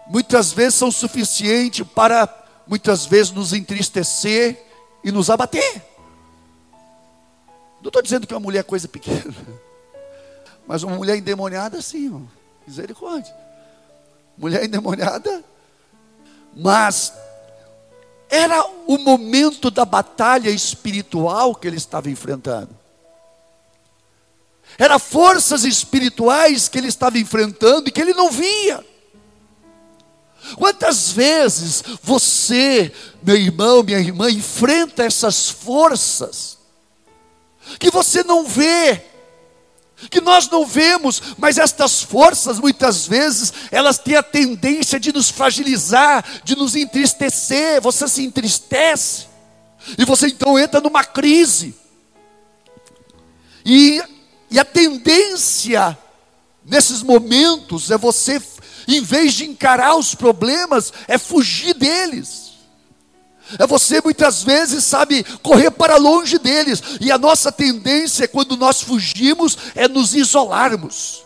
muitas 0.07 0.53
vezes 0.53 0.75
são 0.75 0.91
suficientes 0.91 1.87
para, 1.95 2.29
muitas 2.67 3.07
vezes, 3.07 3.33
nos 3.33 3.53
entristecer 3.53 4.63
e 5.03 5.11
nos 5.11 5.31
abater. 5.31 5.83
Não 7.81 7.89
estou 7.89 8.03
dizendo 8.03 8.27
que 8.27 8.35
uma 8.35 8.41
mulher 8.41 8.61
é 8.61 8.65
coisa 8.65 8.87
pequena, 8.87 9.35
mas 10.69 10.83
uma 10.83 10.97
mulher 10.97 11.17
endemoniada, 11.17 11.81
sim, 11.81 12.05
irmão. 12.05 12.29
misericórdia. 12.67 13.35
Mulher 14.37 14.65
endemoniada, 14.65 15.43
mas 16.55 17.13
era 18.33 18.65
o 18.87 18.97
momento 18.97 19.71
da 19.71 19.85
batalha 19.85 20.49
espiritual 20.49 21.55
que 21.55 21.69
ele 21.69 21.77
estava 21.77 22.09
enfrentando. 22.09 22.71
Eram 24.79 24.99
forças 24.99 25.65
espirituais 25.65 26.67
que 26.67 26.79
ele 26.79 26.89
estava 26.89 27.19
enfrentando 27.19 27.89
e 27.89 27.93
que 27.93 28.01
ele 28.01 28.15
não 28.15 28.31
via. 28.31 28.83
Quantas 30.57 31.13
vezes 31.13 31.85
você, 32.03 32.91
meu 33.23 33.37
irmão, 33.37 33.83
minha 33.83 33.99
irmã, 33.99 34.31
enfrenta 34.31 35.05
essas 35.05 35.51
forças 35.51 36.57
que 37.79 37.91
você 37.91 38.25
não 38.25 38.47
vê, 38.47 39.12
que 40.11 40.21
nós 40.21 40.49
não 40.49 40.67
vemos, 40.67 41.23
mas 41.39 41.59
estas 41.59 42.03
forças 42.03 42.59
muitas 42.59 43.07
vezes 43.07 43.53
elas 43.71 43.99
têm 43.99 44.17
a 44.17 44.23
tendência 44.23 44.99
de 44.99 45.13
nos 45.13 45.31
fragilizar, 45.31 46.25
de 46.45 46.57
nos 46.57 46.75
entristecer. 46.77 47.81
Você 47.81 48.09
se 48.09 48.25
entristece 48.25 49.27
e 49.99 50.05
você 50.05 50.29
então 50.29 50.59
entra 50.59 50.81
numa 50.81 51.05
crise. 51.05 51.75
E 53.65 54.03
e 54.53 54.59
a 54.59 54.67
tendência 54.67 55.99
nesses 56.63 57.03
momentos 57.03 57.91
é 57.91 57.97
você, 57.97 58.41
em 58.87 59.01
vez 59.01 59.33
de 59.33 59.47
encarar 59.47 59.97
os 59.97 60.15
problemas, 60.15 60.93
é 61.09 61.17
fugir 61.17 61.73
deles. 61.73 62.42
É 63.59 63.67
você 63.67 64.01
muitas 64.01 64.43
vezes, 64.43 64.85
sabe, 64.85 65.25
correr 65.43 65.71
para 65.71 65.97
longe 65.97 66.39
deles. 66.39 66.83
E 67.01 67.11
a 67.11 67.19
nossa 67.19 67.51
tendência, 67.51 68.29
quando 68.29 68.57
nós 68.57 68.81
fugimos, 68.81 69.57
é 69.75 69.89
nos 69.89 70.15
isolarmos. 70.15 71.25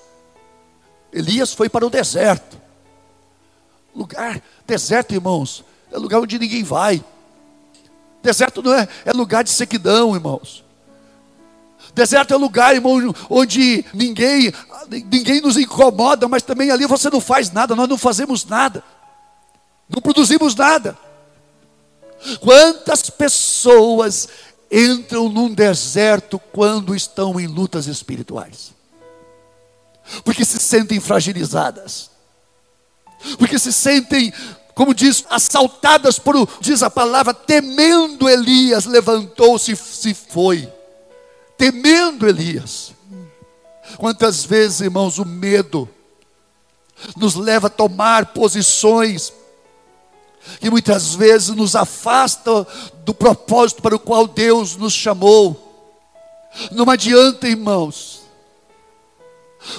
Elias 1.13 1.53
foi 1.53 1.69
para 1.69 1.87
o 1.87 1.91
deserto. 1.91 2.61
Lugar, 3.95 4.43
deserto, 4.67 5.15
irmãos, 5.15 5.65
é 5.91 5.97
lugar 5.97 6.21
onde 6.21 6.39
ninguém 6.39 6.63
vai. 6.63 7.03
Deserto 8.23 8.63
não 8.63 8.75
é, 8.75 8.89
é 9.05 9.13
lugar 9.13 9.45
de 9.45 9.51
sequidão, 9.51 10.15
irmãos. 10.15 10.65
Deserto 11.95 12.35
é 12.35 12.37
lugar, 12.37 12.75
irmão, 12.75 13.15
onde 13.31 13.85
ninguém, 13.95 14.53
ninguém 15.11 15.41
nos 15.41 15.57
incomoda, 15.57 16.29
mas 16.29 16.43
também 16.43 16.71
ali 16.71 16.87
você 16.87 17.09
não 17.09 17.23
faz 17.23 17.51
nada, 17.51 17.75
nós 17.75 17.89
não 17.89 17.97
fazemos 17.97 18.45
nada, 18.45 18.85
não 19.89 20.03
produzimos 20.03 20.55
nada. 20.55 20.99
Quantas 22.41 23.09
pessoas 23.11 24.29
entram 24.71 25.29
num 25.29 25.53
deserto 25.53 26.39
quando 26.53 26.95
estão 26.95 27.39
em 27.39 27.47
lutas 27.47 27.87
espirituais? 27.87 28.77
porque 30.25 30.45
se 30.45 30.59
sentem 30.59 31.01
fragilizadas, 31.01 32.11
porque 33.39 33.59
se 33.59 33.73
sentem, 33.73 34.33
como 34.75 34.95
diz, 34.95 35.25
assaltadas 35.29 36.19
por, 36.19 36.49
diz 36.61 36.83
a 36.83 36.91
palavra, 36.91 37.35
temendo 37.35 38.29
Elias, 38.29 38.85
levantou-se 38.85 39.73
e 39.73 39.77
se 39.77 40.15
foi. 40.15 40.71
Temendo 41.57 42.29
Elias. 42.29 42.93
Quantas 43.97 44.45
vezes, 44.45 44.81
irmãos, 44.81 45.19
o 45.19 45.25
medo 45.25 45.89
nos 47.17 47.35
leva 47.35 47.69
a 47.69 47.71
tomar 47.71 48.27
posições 48.27 49.33
que 50.61 50.71
muitas 50.71 51.15
vezes 51.15 51.49
nos 51.49 51.77
afastam 51.77 52.67
do 53.05 53.15
propósito 53.15 53.83
para 53.83 53.97
o 53.97 54.01
qual 54.01 54.27
Deus 54.27 54.77
nos 54.77 54.93
chamou. 54.93 55.63
Não 56.71 56.89
adianta, 56.89 57.49
irmãos, 57.49 58.23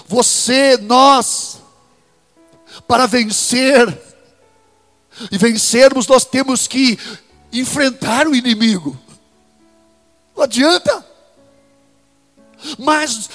você, 0.07 0.77
nós, 0.77 1.59
para 2.87 3.05
vencer, 3.05 4.07
e 5.31 5.37
vencermos, 5.37 6.07
nós 6.07 6.23
temos 6.25 6.67
que 6.67 6.97
enfrentar 7.51 8.27
o 8.27 8.35
inimigo. 8.35 8.97
Não 10.35 10.43
adianta. 10.43 11.05
Mas 12.77 13.29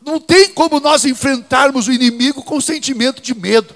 não 0.00 0.18
tem 0.18 0.50
como 0.50 0.80
nós 0.80 1.04
enfrentarmos 1.04 1.86
o 1.86 1.92
inimigo 1.92 2.42
com 2.42 2.60
sentimento 2.60 3.20
de 3.20 3.34
medo. 3.34 3.74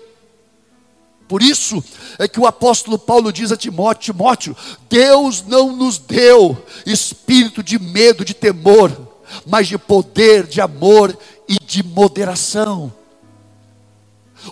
Por 1.26 1.42
isso 1.42 1.82
é 2.18 2.28
que 2.28 2.38
o 2.38 2.46
apóstolo 2.46 2.98
Paulo 2.98 3.32
diz 3.32 3.50
a 3.50 3.56
Timóteo: 3.56 4.12
Timóteo, 4.12 4.56
Deus 4.88 5.42
não 5.46 5.74
nos 5.74 5.98
deu 5.98 6.56
espírito 6.84 7.62
de 7.62 7.78
medo, 7.78 8.24
de 8.24 8.34
temor, 8.34 8.92
mas 9.46 9.68
de 9.68 9.78
poder, 9.78 10.46
de 10.46 10.60
amor 10.60 11.16
e 11.48 11.56
de 11.64 11.82
moderação. 11.82 12.92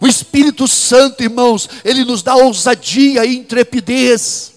O 0.01 0.07
Espírito 0.07 0.67
Santo, 0.67 1.23
irmãos, 1.23 1.69
ele 1.85 2.05
nos 2.05 2.23
dá 2.23 2.35
ousadia 2.35 3.27
e 3.27 3.37
intrepidez. 3.37 4.52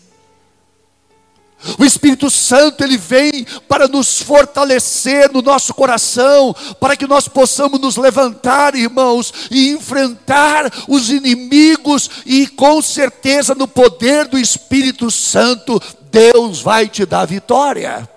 O 1.80 1.84
Espírito 1.84 2.30
Santo 2.30 2.84
ele 2.84 2.98
vem 2.98 3.46
para 3.68 3.88
nos 3.88 4.22
fortalecer 4.22 5.32
no 5.32 5.42
nosso 5.42 5.74
coração, 5.74 6.56
para 6.80 6.96
que 6.96 7.08
nós 7.08 7.28
possamos 7.28 7.80
nos 7.80 7.98
levantar, 7.98 8.76
irmãos, 8.76 9.34
e 9.50 9.70
enfrentar 9.70 10.72
os 10.88 11.10
inimigos 11.10 12.10
e 12.26 12.48
com 12.48 12.82
certeza 12.82 13.56
no 13.56 13.68
poder 13.68 14.28
do 14.28 14.38
Espírito 14.38 15.10
Santo 15.10 15.82
Deus 16.12 16.62
vai 16.62 16.88
te 16.88 17.06
dar 17.06 17.26
vitória. 17.26 18.08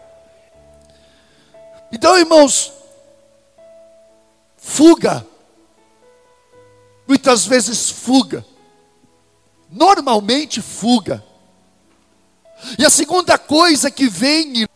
Então, 1.90 2.18
irmãos, 2.18 2.72
fuga. 4.56 5.26
Muitas 7.06 7.46
vezes 7.46 7.88
fuga. 7.88 8.44
Normalmente 9.70 10.60
fuga 10.60 11.24
e 12.78 12.84
a 12.84 12.90
segunda 12.90 13.38
coisa 13.38 13.90
que 13.90 14.08
vem 14.08 14.66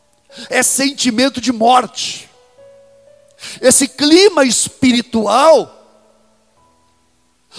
é 0.48 0.62
sentimento 0.62 1.40
de 1.40 1.52
morte. 1.52 2.28
Esse 3.60 3.88
clima 3.88 4.44
espiritual 4.44 5.78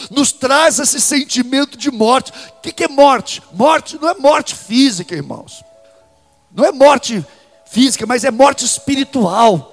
nos 0.09 0.31
traz 0.31 0.79
esse 0.79 0.99
sentimento 0.99 1.77
de 1.77 1.91
morte. 1.91 2.31
O 2.31 2.61
que 2.61 2.83
é 2.83 2.87
morte? 2.87 3.43
Morte 3.51 3.97
não 4.01 4.09
é 4.09 4.15
morte 4.15 4.55
física, 4.55 5.13
irmãos. 5.13 5.63
Não 6.51 6.65
é 6.65 6.71
morte 6.71 7.25
física, 7.65 8.05
mas 8.05 8.23
é 8.23 8.31
morte 8.31 8.65
espiritual. 8.65 9.69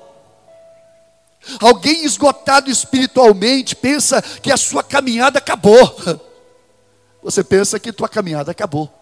Alguém 1.61 2.05
esgotado 2.05 2.71
espiritualmente 2.71 3.75
pensa 3.75 4.21
que 4.21 4.53
a 4.53 4.57
sua 4.57 4.83
caminhada 4.83 5.39
acabou. 5.39 5.97
Você 7.23 7.43
pensa 7.45 7.79
que 7.79 7.93
tua 7.93 8.09
caminhada 8.09 8.51
acabou. 8.51 9.00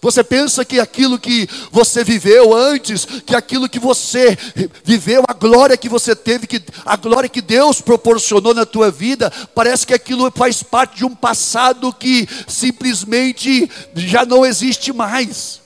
Você 0.00 0.22
pensa 0.22 0.64
que 0.64 0.78
aquilo 0.78 1.18
que 1.18 1.48
você 1.70 2.04
viveu 2.04 2.54
antes, 2.54 3.04
que 3.04 3.34
aquilo 3.34 3.68
que 3.68 3.78
você 3.78 4.36
viveu, 4.84 5.24
a 5.26 5.32
glória 5.32 5.76
que 5.76 5.88
você 5.88 6.14
teve, 6.14 6.46
que 6.46 6.62
a 6.84 6.96
glória 6.96 7.28
que 7.28 7.40
Deus 7.40 7.80
proporcionou 7.80 8.54
na 8.54 8.66
tua 8.66 8.90
vida, 8.90 9.32
parece 9.54 9.86
que 9.86 9.94
aquilo 9.94 10.30
faz 10.34 10.62
parte 10.62 10.98
de 10.98 11.04
um 11.04 11.14
passado 11.14 11.92
que 11.92 12.28
simplesmente 12.46 13.70
já 13.94 14.24
não 14.24 14.44
existe 14.44 14.92
mais. 14.92 15.60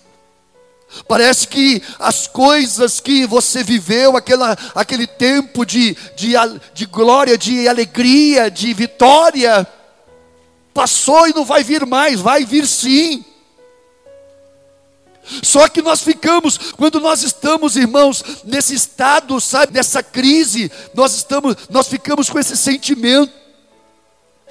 Parece 1.08 1.48
que 1.48 1.82
as 1.98 2.26
coisas 2.26 3.00
que 3.00 3.26
você 3.26 3.62
viveu, 3.62 4.16
aquela, 4.16 4.56
aquele 4.74 5.06
tempo 5.06 5.64
de, 5.64 5.96
de, 6.16 6.34
de 6.74 6.86
glória, 6.86 7.38
de 7.38 7.66
alegria, 7.66 8.50
de 8.50 8.74
vitória, 8.74 9.66
passou 10.74 11.26
e 11.28 11.34
não 11.34 11.44
vai 11.44 11.64
vir 11.64 11.86
mais, 11.86 12.20
vai 12.20 12.44
vir 12.44 12.66
sim. 12.66 13.24
Só 15.42 15.68
que 15.68 15.80
nós 15.80 16.02
ficamos, 16.02 16.58
quando 16.72 17.00
nós 17.00 17.22
estamos, 17.22 17.76
irmãos, 17.76 18.22
nesse 18.44 18.74
estado, 18.74 19.40
sabe, 19.40 19.72
nessa 19.72 20.02
crise, 20.02 20.70
nós 20.94 21.14
estamos, 21.14 21.56
nós 21.70 21.86
ficamos 21.86 22.28
com 22.28 22.38
esse 22.38 22.56
sentimento. 22.56 23.32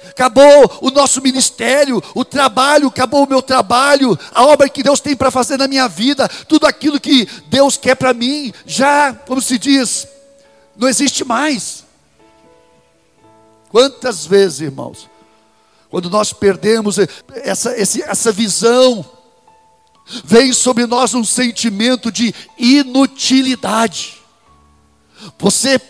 Acabou 0.08 0.78
o 0.80 0.90
nosso 0.90 1.22
ministério, 1.22 2.02
o 2.14 2.24
trabalho, 2.24 2.88
acabou 2.88 3.24
o 3.24 3.28
meu 3.28 3.40
trabalho, 3.40 4.18
a 4.32 4.44
obra 4.44 4.68
que 4.68 4.82
Deus 4.82 4.98
tem 4.98 5.14
para 5.14 5.30
fazer 5.30 5.56
na 5.56 5.68
minha 5.68 5.86
vida, 5.86 6.28
tudo 6.48 6.66
aquilo 6.66 6.98
que 6.98 7.26
Deus 7.46 7.76
quer 7.76 7.94
para 7.94 8.12
mim, 8.12 8.52
já, 8.66 9.12
como 9.12 9.40
se 9.40 9.58
diz, 9.58 10.08
não 10.76 10.88
existe 10.88 11.24
mais. 11.24 11.84
Quantas 13.68 14.26
vezes, 14.26 14.60
irmãos, 14.60 15.08
quando 15.88 16.10
nós 16.10 16.32
perdemos 16.32 16.96
essa, 17.44 17.74
essa 17.78 18.32
visão, 18.32 19.08
vem 20.24 20.52
sobre 20.52 20.86
nós 20.86 21.14
um 21.14 21.24
sentimento 21.24 22.10
de 22.10 22.34
inutilidade. 22.58 24.20
Você 25.38 25.80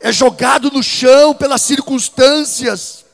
é 0.00 0.12
jogado 0.12 0.70
no 0.70 0.82
chão 0.82 1.34
pelas 1.34 1.62
circunstâncias, 1.62 3.04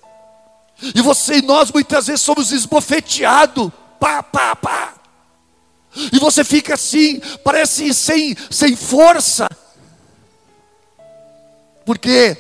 e 0.95 1.01
você 1.01 1.37
e 1.37 1.43
nós 1.43 1.71
muitas 1.71 2.07
vezes 2.07 2.21
somos 2.21 2.53
esbofeteados, 2.53 3.71
pá, 3.99 4.23
pá, 4.23 4.55
pá. 4.57 4.95
E 6.13 6.19
você 6.19 6.43
fica 6.43 6.75
assim, 6.75 7.21
parece 7.43 7.95
sem, 7.95 8.37
sem 8.51 8.75
força. 8.75 9.49
Por 11.85 11.99
quê? 11.99 12.37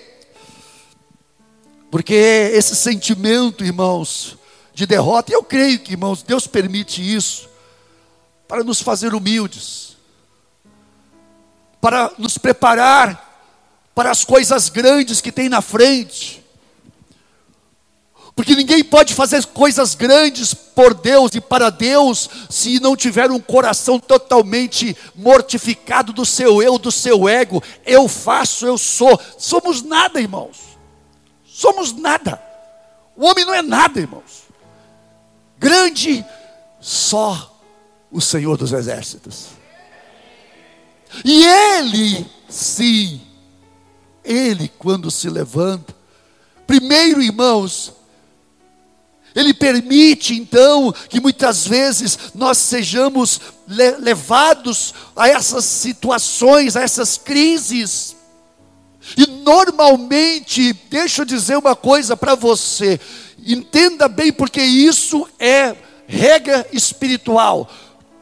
Porque 1.90 2.14
esse 2.14 2.74
sentimento, 2.74 3.64
irmãos, 3.64 4.36
de 4.74 4.86
derrota, 4.86 5.32
eu 5.32 5.44
creio 5.44 5.78
que, 5.78 5.92
irmãos, 5.92 6.22
Deus 6.22 6.46
permite 6.46 7.00
isso, 7.00 7.48
para 8.54 8.62
nos 8.62 8.80
fazer 8.80 9.16
humildes, 9.16 9.96
para 11.80 12.12
nos 12.16 12.38
preparar 12.38 13.50
para 13.92 14.12
as 14.12 14.24
coisas 14.24 14.68
grandes 14.68 15.20
que 15.20 15.32
tem 15.32 15.48
na 15.48 15.60
frente. 15.60 16.40
Porque 18.32 18.54
ninguém 18.54 18.84
pode 18.84 19.12
fazer 19.12 19.44
coisas 19.46 19.96
grandes 19.96 20.54
por 20.54 20.94
Deus 20.94 21.34
e 21.34 21.40
para 21.40 21.68
Deus 21.68 22.30
se 22.48 22.78
não 22.78 22.94
tiver 22.94 23.28
um 23.28 23.40
coração 23.40 23.98
totalmente 23.98 24.96
mortificado 25.16 26.12
do 26.12 26.24
seu 26.24 26.62
eu, 26.62 26.78
do 26.78 26.92
seu 26.92 27.28
ego. 27.28 27.60
Eu 27.84 28.06
faço, 28.06 28.64
eu 28.64 28.78
sou. 28.78 29.20
Somos 29.36 29.82
nada, 29.82 30.20
irmãos. 30.20 30.58
Somos 31.44 31.92
nada. 31.92 32.40
O 33.16 33.26
homem 33.26 33.44
não 33.44 33.52
é 33.52 33.62
nada, 33.62 33.98
irmãos. 33.98 34.44
Grande 35.58 36.24
só 36.80 37.50
o 38.14 38.20
Senhor 38.20 38.56
dos 38.56 38.72
Exércitos. 38.72 39.48
E 41.24 41.44
Ele, 41.44 42.24
sim, 42.48 43.20
Ele, 44.24 44.70
quando 44.78 45.10
se 45.10 45.28
levanta, 45.28 45.92
primeiro, 46.64 47.20
irmãos, 47.20 47.92
Ele 49.34 49.52
permite 49.52 50.32
então 50.32 50.94
que 51.08 51.20
muitas 51.20 51.66
vezes 51.66 52.16
nós 52.36 52.56
sejamos 52.58 53.40
levados 53.66 54.94
a 55.16 55.28
essas 55.28 55.64
situações, 55.64 56.76
a 56.76 56.82
essas 56.82 57.18
crises. 57.18 58.14
E 59.16 59.26
normalmente, 59.26 60.72
deixa 60.88 61.22
eu 61.22 61.26
dizer 61.26 61.58
uma 61.58 61.74
coisa 61.74 62.16
para 62.16 62.36
você, 62.36 63.00
entenda 63.44 64.06
bem, 64.06 64.32
porque 64.32 64.62
isso 64.62 65.28
é 65.36 65.76
regra 66.06 66.64
espiritual. 66.72 67.68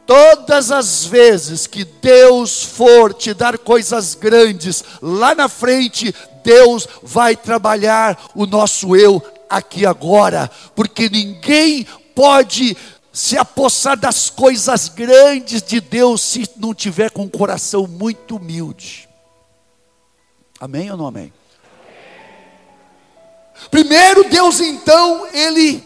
Todas 0.05 0.71
as 0.71 1.05
vezes 1.05 1.65
que 1.65 1.85
Deus 1.85 2.63
for 2.63 3.13
te 3.13 3.33
dar 3.33 3.57
coisas 3.57 4.15
grandes 4.15 4.83
lá 5.01 5.33
na 5.33 5.47
frente, 5.47 6.13
Deus 6.43 6.87
vai 7.01 7.35
trabalhar 7.35 8.31
o 8.35 8.45
nosso 8.45 8.95
eu 8.95 9.23
aqui 9.49 9.85
agora, 9.85 10.51
porque 10.75 11.07
ninguém 11.09 11.87
pode 12.13 12.75
se 13.13 13.37
apossar 13.37 13.95
das 13.95 14.29
coisas 14.29 14.89
grandes 14.89 15.61
de 15.61 15.79
Deus 15.79 16.21
se 16.21 16.49
não 16.57 16.73
tiver 16.73 17.11
com 17.11 17.23
um 17.23 17.29
coração 17.29 17.87
muito 17.87 18.37
humilde. 18.37 19.07
Amém 20.59 20.89
ou 20.91 20.97
não 20.97 21.07
amém? 21.07 21.31
Primeiro, 23.69 24.29
Deus 24.29 24.59
então, 24.59 25.27
ele 25.31 25.83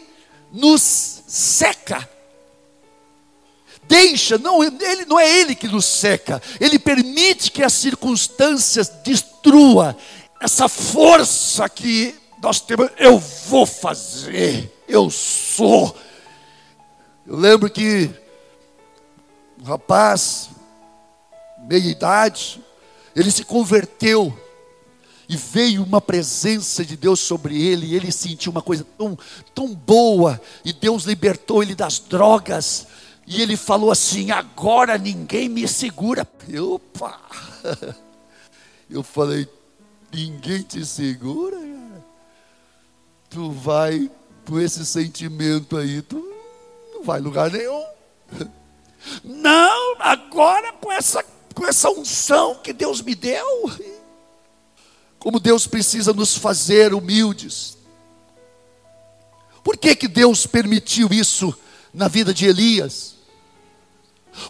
nos 0.51 1.21
seca. 1.27 2.16
Deixa, 3.87 4.37
não, 4.37 4.63
ele, 4.63 5.05
não 5.05 5.19
é 5.19 5.39
ele 5.39 5.55
que 5.55 5.67
nos 5.67 5.85
seca, 5.85 6.41
ele 6.59 6.77
permite 6.77 7.51
que 7.51 7.63
as 7.63 7.73
circunstâncias 7.73 8.89
destrua 9.03 9.95
essa 10.41 10.67
força 10.67 11.67
que 11.69 12.13
nós 12.41 12.59
temos. 12.59 12.89
Eu 12.97 13.17
vou 13.17 13.65
fazer, 13.65 14.71
eu 14.87 15.09
sou. 15.09 15.95
Eu 17.25 17.35
lembro 17.35 17.69
que 17.69 18.09
um 19.59 19.63
rapaz, 19.63 20.49
meia 21.67 21.89
idade, 21.89 22.61
ele 23.15 23.31
se 23.31 23.43
converteu 23.43 24.37
e 25.29 25.35
veio 25.35 25.83
uma 25.83 25.99
presença 25.99 26.85
de 26.85 26.95
Deus 26.95 27.19
sobre 27.19 27.61
ele, 27.61 27.87
e 27.87 27.95
ele 27.95 28.11
sentiu 28.11 28.51
uma 28.51 28.61
coisa 28.61 28.85
tão, 28.97 29.17
tão 29.53 29.73
boa, 29.73 30.39
e 30.63 30.71
Deus 30.71 31.03
libertou 31.03 31.61
ele 31.61 31.75
das 31.75 31.99
drogas, 31.99 32.87
e 33.27 33.41
ele 33.41 33.57
falou 33.57 33.91
assim: 33.91 34.31
agora 34.31 34.97
ninguém 34.97 35.49
me 35.49 35.67
segura. 35.67 36.25
Opa! 36.57 37.19
Eu 38.89 39.03
falei: 39.03 39.45
ninguém 40.13 40.61
te 40.61 40.85
segura, 40.85 41.57
cara. 41.57 42.05
Tu 43.29 43.51
vai 43.51 44.09
com 44.47 44.57
esse 44.57 44.85
sentimento 44.85 45.75
aí, 45.75 46.01
tu 46.01 46.23
não 46.93 47.03
vai 47.03 47.19
lugar 47.19 47.51
nenhum. 47.51 47.83
Não, 49.23 49.95
agora 49.99 50.73
com 50.73 50.91
essa, 50.91 51.23
com 51.53 51.65
essa 51.65 51.89
unção 51.89 52.55
que 52.55 52.73
Deus 52.73 53.01
me 53.01 53.13
deu. 53.13 53.45
Como 55.19 55.39
Deus 55.39 55.67
precisa 55.67 56.13
nos 56.13 56.37
fazer 56.37 56.93
humildes. 56.93 57.77
Por 59.63 59.77
que, 59.77 59.95
que 59.95 60.07
Deus 60.07 60.47
permitiu 60.47 61.09
isso 61.11 61.53
na 61.93 62.07
vida 62.07 62.33
de 62.33 62.45
Elias? 62.45 63.16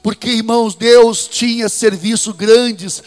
Porque, 0.01 0.29
irmãos, 0.29 0.75
Deus 0.75 1.27
tinha 1.27 1.69
serviço 1.69 2.33
grandes, 2.33 3.01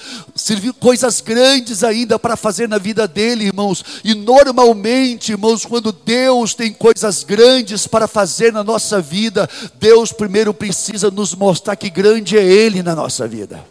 coisas 0.79 1.21
grandes 1.21 1.83
ainda 1.83 2.19
para 2.19 2.37
fazer 2.37 2.69
na 2.69 2.79
vida 2.79 3.07
dele, 3.07 3.47
irmãos. 3.47 3.85
E 4.05 4.15
normalmente, 4.15 5.33
irmãos, 5.33 5.65
quando 5.65 5.93
Deus 5.93 6.55
tem 6.55 6.73
coisas 6.73 7.25
grandes 7.25 7.87
para 7.87 8.07
fazer 8.09 8.53
na 8.53 8.65
nossa 8.65 9.01
vida, 9.01 9.49
Deus 9.79 10.13
primeiro 10.13 10.53
precisa 10.53 11.11
nos 11.11 11.35
mostrar 11.35 11.77
que 11.77 11.91
grande 11.91 12.37
é 12.37 12.45
Ele 12.45 12.83
na 12.83 12.95
nossa 12.95 13.27
vida. 13.27 13.65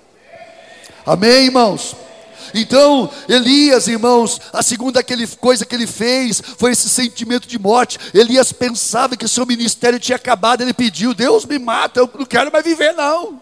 Amém, 1.06 1.46
irmãos? 1.46 1.96
Então, 2.54 3.10
Elias, 3.28 3.88
irmãos, 3.88 4.40
a 4.52 4.62
segunda 4.64 5.04
coisa 5.40 5.66
que 5.66 5.76
ele 5.76 5.88
fez 5.88 6.42
foi 6.58 6.72
esse 6.72 6.90
sentimento 6.90 7.48
de 7.48 7.60
morte. 7.60 8.00
Elias 8.14 8.52
pensava 8.52 9.16
que 9.16 9.28
seu 9.28 9.46
ministério 9.46 10.00
tinha 10.00 10.16
acabado, 10.16 10.62
ele 10.62 10.74
pediu: 10.74 11.14
Deus 11.14 11.46
me 11.46 11.60
mata, 11.60 12.00
eu 12.00 12.10
não 12.18 12.26
quero 12.26 12.52
mais 12.52 12.64
viver, 12.64 12.94
não. 12.94 13.42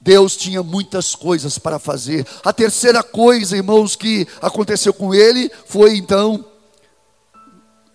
Deus 0.00 0.36
tinha 0.36 0.62
muitas 0.62 1.14
coisas 1.14 1.58
para 1.58 1.78
fazer. 1.78 2.26
A 2.44 2.52
terceira 2.52 3.02
coisa, 3.02 3.56
irmãos, 3.56 3.96
que 3.96 4.28
aconteceu 4.42 4.92
com 4.92 5.14
ele 5.14 5.50
foi 5.66 5.96
então 5.96 6.44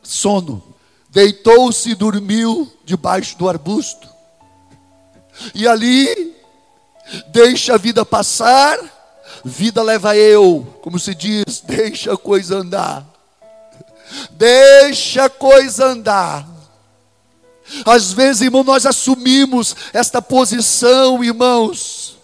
sono. 0.01 0.63
Deitou-se 1.11 1.91
e 1.91 1.95
dormiu 1.95 2.71
debaixo 2.83 3.37
do 3.37 3.47
arbusto. 3.47 4.09
E 5.53 5.67
ali 5.67 6.35
deixa 7.31 7.75
a 7.75 7.77
vida 7.77 8.03
passar 8.03 8.79
Vida 9.43 9.81
leva 9.81 10.15
eu, 10.15 10.67
como 10.81 10.99
se 10.99 11.15
diz, 11.15 11.61
deixa 11.61 12.13
a 12.13 12.17
coisa 12.17 12.57
andar. 12.57 13.05
Deixa 14.31 15.25
a 15.25 15.29
coisa 15.29 15.85
andar. 15.85 16.47
Às 17.85 18.11
vezes, 18.11 18.41
irmão, 18.41 18.63
nós 18.63 18.85
assumimos 18.85 19.75
esta 19.93 20.21
posição, 20.21 21.23
irmãos, 21.23 22.17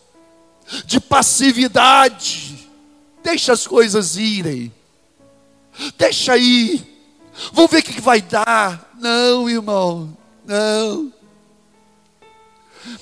de 0.86 1.00
passividade. 1.00 2.68
Deixa 3.24 3.54
as 3.54 3.68
coisas 3.68 4.18
irem. 4.18 4.74
Deixa 5.98 6.38
ir. 6.38 6.96
Vamos 7.52 7.72
ver 7.72 7.80
o 7.80 7.84
que 7.84 8.02
vai 8.02 8.22
dar. 8.22 8.92
Não, 9.00 9.50
irmão, 9.50 10.18
não. 10.46 11.14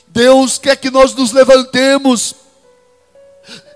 Deus 0.07 0.57
quer 0.57 0.75
que 0.75 0.89
nós 0.89 1.13
nos 1.13 1.31
levantemos 1.31 2.35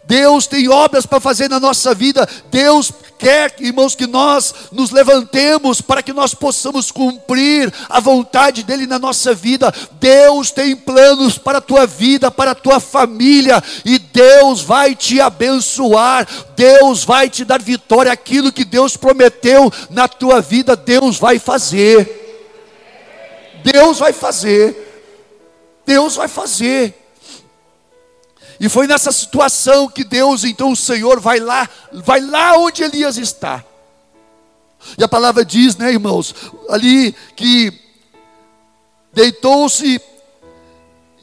Deus 0.08 0.48
tem 0.48 0.70
obras 0.70 1.06
para 1.06 1.20
fazer 1.20 1.50
na 1.50 1.60
nossa 1.60 1.94
vida. 1.94 2.28
Deus 2.50 2.94
quer, 3.20 3.54
irmãos, 3.60 3.94
que 3.94 4.08
nós 4.08 4.56
nos 4.72 4.90
levantemos 4.90 5.82
para 5.82 6.02
que 6.02 6.14
nós 6.14 6.34
possamos 6.34 6.92
cumprir 6.92 7.74
a 7.90 8.00
vontade 8.00 8.64
dEle 8.64 8.88
na 8.88 8.98
nossa 8.98 9.34
vida. 9.34 9.74
Deus 10.00 10.50
tem 10.50 10.78
planos 10.78 11.38
para 11.38 11.58
a 11.58 11.62
tua 11.62 11.86
vida, 11.86 12.32
para 12.32 12.52
a 12.52 12.56
tua 12.56 12.80
família, 12.80 13.62
e 13.84 14.00
Deus 14.00 14.62
vai 14.62 14.96
te 14.96 15.20
abençoar. 15.20 16.26
Deus 16.56 17.04
vai 17.04 17.30
te 17.30 17.44
dar 17.44 17.62
vitória. 17.62 18.10
Aquilo 18.10 18.52
que 18.52 18.64
Deus 18.64 18.96
prometeu 18.96 19.70
na 19.90 20.08
tua 20.08 20.40
vida, 20.40 20.74
Deus 20.74 21.18
vai 21.18 21.38
fazer. 21.38 22.24
Deus 23.62 24.00
vai 24.00 24.14
fazer. 24.14 25.04
Deus 25.86 26.16
vai 26.16 26.30
fazer. 26.30 27.07
E 28.60 28.68
foi 28.70 28.88
nessa 28.88 29.12
situação 29.12 29.88
que 29.88 30.04
Deus, 30.04 30.44
então 30.44 30.72
o 30.72 30.76
Senhor 30.76 31.20
vai 31.20 31.40
lá, 31.40 31.70
vai 31.92 32.20
lá 32.20 32.58
onde 32.58 32.84
Elias 32.84 33.18
está. 33.18 33.64
E 34.98 35.04
a 35.04 35.08
palavra 35.08 35.44
diz, 35.44 35.76
né, 35.76 35.92
irmãos, 35.92 36.34
ali 36.70 37.14
que 37.36 37.72
deitou-se 39.14 40.02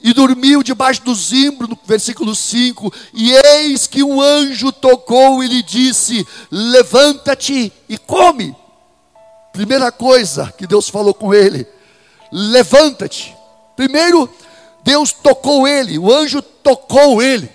e 0.03 0.13
dormiu 0.13 0.63
debaixo 0.63 1.03
do 1.03 1.15
zimbro, 1.15 1.67
no 1.67 1.79
versículo 1.87 2.35
5, 2.35 2.93
e 3.15 3.33
eis 3.33 3.87
que 3.87 4.03
um 4.03 4.21
anjo 4.21 4.71
tocou 4.71 5.43
e 5.43 5.49
lhe 5.49 5.63
disse: 5.63 6.27
Levanta-te 6.51 7.73
e 7.89 7.97
come. 7.97 8.55
Primeira 9.51 9.91
coisa 9.91 10.53
que 10.59 10.67
Deus 10.67 10.91
falou 10.91 11.15
com 11.15 11.33
ele: 11.33 11.67
Levanta-te. 12.31 13.35
Primeiro, 13.75 14.29
Deus 14.85 15.13
tocou 15.13 15.67
ele, 15.67 15.99
o 15.99 16.13
anjo 16.13 16.43
tocou 16.43 17.23
ele. 17.23 17.51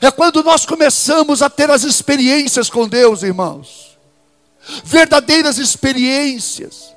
É 0.00 0.10
quando 0.12 0.44
nós 0.44 0.64
começamos 0.64 1.42
a 1.42 1.50
ter 1.50 1.68
as 1.68 1.82
experiências 1.82 2.70
com 2.70 2.88
Deus, 2.88 3.24
irmãos, 3.24 3.98
verdadeiras 4.84 5.58
experiências. 5.58 6.94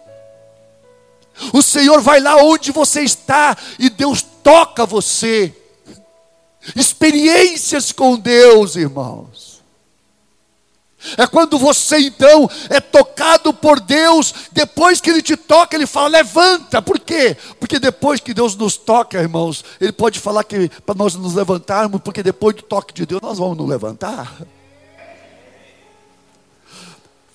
O 1.51 1.63
Senhor 1.63 1.99
vai 1.99 2.19
lá 2.19 2.35
onde 2.35 2.71
você 2.71 3.01
está 3.01 3.57
e 3.79 3.89
Deus 3.89 4.23
toca 4.43 4.85
você. 4.85 5.51
Experiências 6.75 7.91
com 7.91 8.15
Deus, 8.15 8.75
irmãos. 8.75 9.52
É 11.17 11.27
quando 11.27 11.57
você 11.57 11.97
então 11.97 12.49
é 12.69 12.79
tocado 12.79 13.53
por 13.53 13.79
Deus, 13.79 14.33
depois 14.51 15.01
que 15.01 15.09
Ele 15.09 15.21
te 15.21 15.35
toca, 15.35 15.75
Ele 15.75 15.85
fala: 15.85 16.07
levanta. 16.09 16.81
Por 16.81 16.99
quê? 16.99 17.35
Porque 17.59 17.79
depois 17.79 18.19
que 18.19 18.33
Deus 18.33 18.55
nos 18.55 18.77
toca, 18.77 19.19
irmãos, 19.19 19.63
Ele 19.79 19.91
pode 19.91 20.19
falar 20.19 20.43
que 20.43 20.69
para 20.85 20.95
nós 20.95 21.15
nos 21.15 21.33
levantarmos, 21.33 22.01
porque 22.01 22.23
depois 22.23 22.55
do 22.55 22.61
toque 22.61 22.93
de 22.93 23.05
Deus 23.05 23.21
nós 23.21 23.37
vamos 23.37 23.57
nos 23.57 23.69
levantar. 23.69 24.33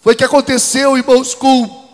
Foi 0.01 0.15
o 0.15 0.17
que 0.17 0.25
aconteceu, 0.25 0.97
irmãos, 0.97 1.35
com 1.35 1.89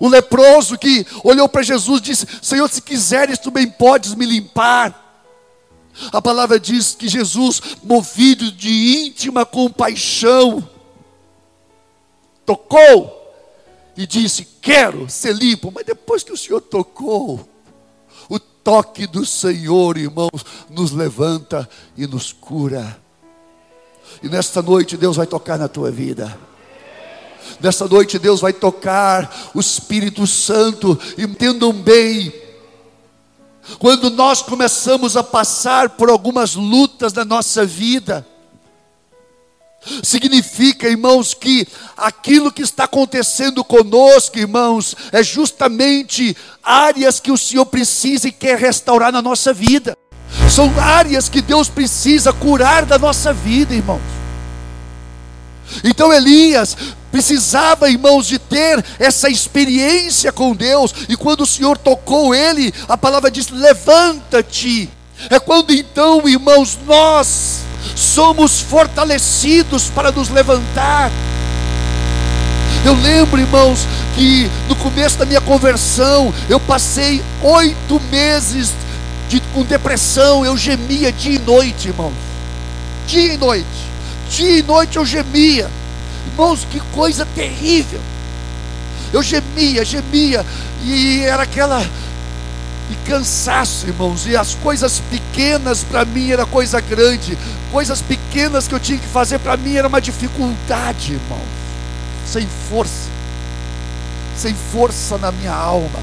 o 0.00 0.08
leproso 0.08 0.78
que 0.78 1.06
olhou 1.24 1.48
para 1.48 1.62
Jesus 1.62 2.00
e 2.00 2.02
disse: 2.02 2.26
Senhor, 2.42 2.68
se 2.68 2.82
quiseres, 2.82 3.38
tu 3.38 3.50
bem 3.50 3.68
podes 3.68 4.14
me 4.14 4.26
limpar. 4.26 5.07
A 6.12 6.22
palavra 6.22 6.58
diz 6.58 6.94
que 6.94 7.08
Jesus, 7.08 7.60
movido 7.82 8.52
de 8.52 9.06
íntima 9.06 9.44
compaixão, 9.44 10.66
tocou 12.46 13.18
e 13.96 14.06
disse: 14.06 14.46
Quero 14.62 15.10
ser 15.10 15.34
limpo. 15.34 15.72
Mas 15.74 15.84
depois 15.84 16.22
que 16.22 16.32
o 16.32 16.36
Senhor 16.36 16.60
tocou, 16.60 17.46
o 18.28 18.38
toque 18.38 19.06
do 19.06 19.26
Senhor, 19.26 19.98
irmãos, 19.98 20.44
nos 20.70 20.92
levanta 20.92 21.68
e 21.96 22.06
nos 22.06 22.32
cura. 22.32 22.98
E 24.22 24.28
nesta 24.28 24.62
noite 24.62 24.96
Deus 24.96 25.16
vai 25.16 25.26
tocar 25.26 25.58
na 25.58 25.68
tua 25.68 25.90
vida. 25.90 26.38
Nesta 27.60 27.88
noite 27.88 28.18
Deus 28.18 28.40
vai 28.40 28.52
tocar 28.52 29.50
o 29.54 29.60
Espírito 29.60 30.26
Santo. 30.26 30.98
Entendam 31.16 31.72
bem, 31.72 32.32
quando 33.78 34.10
nós 34.10 34.42
começamos 34.42 35.16
a 35.16 35.22
passar 35.22 35.90
por 35.90 36.08
algumas 36.08 36.54
lutas 36.54 37.12
na 37.12 37.24
nossa 37.24 37.66
vida, 37.66 38.26
significa, 40.02 40.88
irmãos, 40.88 41.34
que 41.34 41.66
aquilo 41.96 42.52
que 42.52 42.62
está 42.62 42.84
acontecendo 42.84 43.62
conosco, 43.62 44.38
irmãos, 44.38 44.94
é 45.12 45.22
justamente 45.22 46.36
áreas 46.62 47.20
que 47.20 47.32
o 47.32 47.38
Senhor 47.38 47.66
precisa 47.66 48.28
e 48.28 48.32
quer 48.32 48.58
restaurar 48.58 49.12
na 49.12 49.22
nossa 49.22 49.52
vida. 49.52 49.96
São 50.50 50.72
áreas 50.78 51.28
que 51.28 51.40
Deus 51.40 51.68
precisa 51.68 52.32
curar 52.32 52.84
da 52.84 52.98
nossa 52.98 53.32
vida, 53.32 53.74
irmãos. 53.74 54.00
Então 55.84 56.12
Elias 56.12 56.76
precisava, 57.10 57.90
irmãos, 57.90 58.26
de 58.26 58.38
ter 58.38 58.84
essa 58.98 59.28
experiência 59.28 60.32
com 60.32 60.54
Deus, 60.54 60.94
e 61.08 61.16
quando 61.16 61.42
o 61.42 61.46
Senhor 61.46 61.76
tocou 61.76 62.34
ele, 62.34 62.72
a 62.88 62.96
palavra 62.96 63.30
diz: 63.30 63.48
levanta-te. 63.48 64.90
É 65.30 65.40
quando 65.40 65.72
então, 65.72 66.28
irmãos, 66.28 66.78
nós 66.86 67.60
somos 67.96 68.60
fortalecidos 68.60 69.84
para 69.90 70.12
nos 70.12 70.28
levantar. 70.28 71.10
Eu 72.84 72.94
lembro, 72.94 73.40
irmãos, 73.40 73.80
que 74.14 74.48
no 74.68 74.76
começo 74.76 75.18
da 75.18 75.26
minha 75.26 75.40
conversão, 75.40 76.32
eu 76.48 76.60
passei 76.60 77.22
oito 77.42 78.00
meses 78.10 78.72
de, 79.28 79.40
com 79.52 79.62
depressão, 79.62 80.44
eu 80.44 80.56
gemia 80.56 81.12
dia 81.12 81.34
e 81.34 81.38
noite, 81.38 81.88
irmãos. 81.88 82.14
Dia 83.06 83.34
e 83.34 83.36
noite. 83.36 83.66
Dia 84.30 84.58
e 84.58 84.62
noite 84.62 84.96
eu 84.96 85.04
gemia. 85.04 85.68
Irmãos, 86.38 86.64
que 86.70 86.78
coisa 86.92 87.26
terrível. 87.34 88.00
Eu 89.12 89.24
gemia, 89.24 89.84
gemia, 89.84 90.46
e 90.84 91.22
era 91.22 91.42
aquela 91.42 91.84
e 92.88 92.94
cansaço, 93.08 93.88
irmãos, 93.88 94.24
e 94.24 94.36
as 94.36 94.54
coisas 94.54 95.02
pequenas 95.10 95.82
para 95.82 96.04
mim 96.04 96.30
era 96.30 96.46
coisa 96.46 96.80
grande, 96.80 97.36
coisas 97.72 98.00
pequenas 98.00 98.68
que 98.68 98.74
eu 98.74 98.78
tinha 98.78 98.98
que 98.98 99.06
fazer 99.08 99.40
para 99.40 99.56
mim 99.56 99.74
era 99.74 99.88
uma 99.88 100.00
dificuldade, 100.00 101.14
irmãos, 101.14 101.42
sem 102.24 102.46
força, 102.70 103.10
sem 104.36 104.54
força 104.54 105.18
na 105.18 105.32
minha 105.32 105.52
alma, 105.52 105.98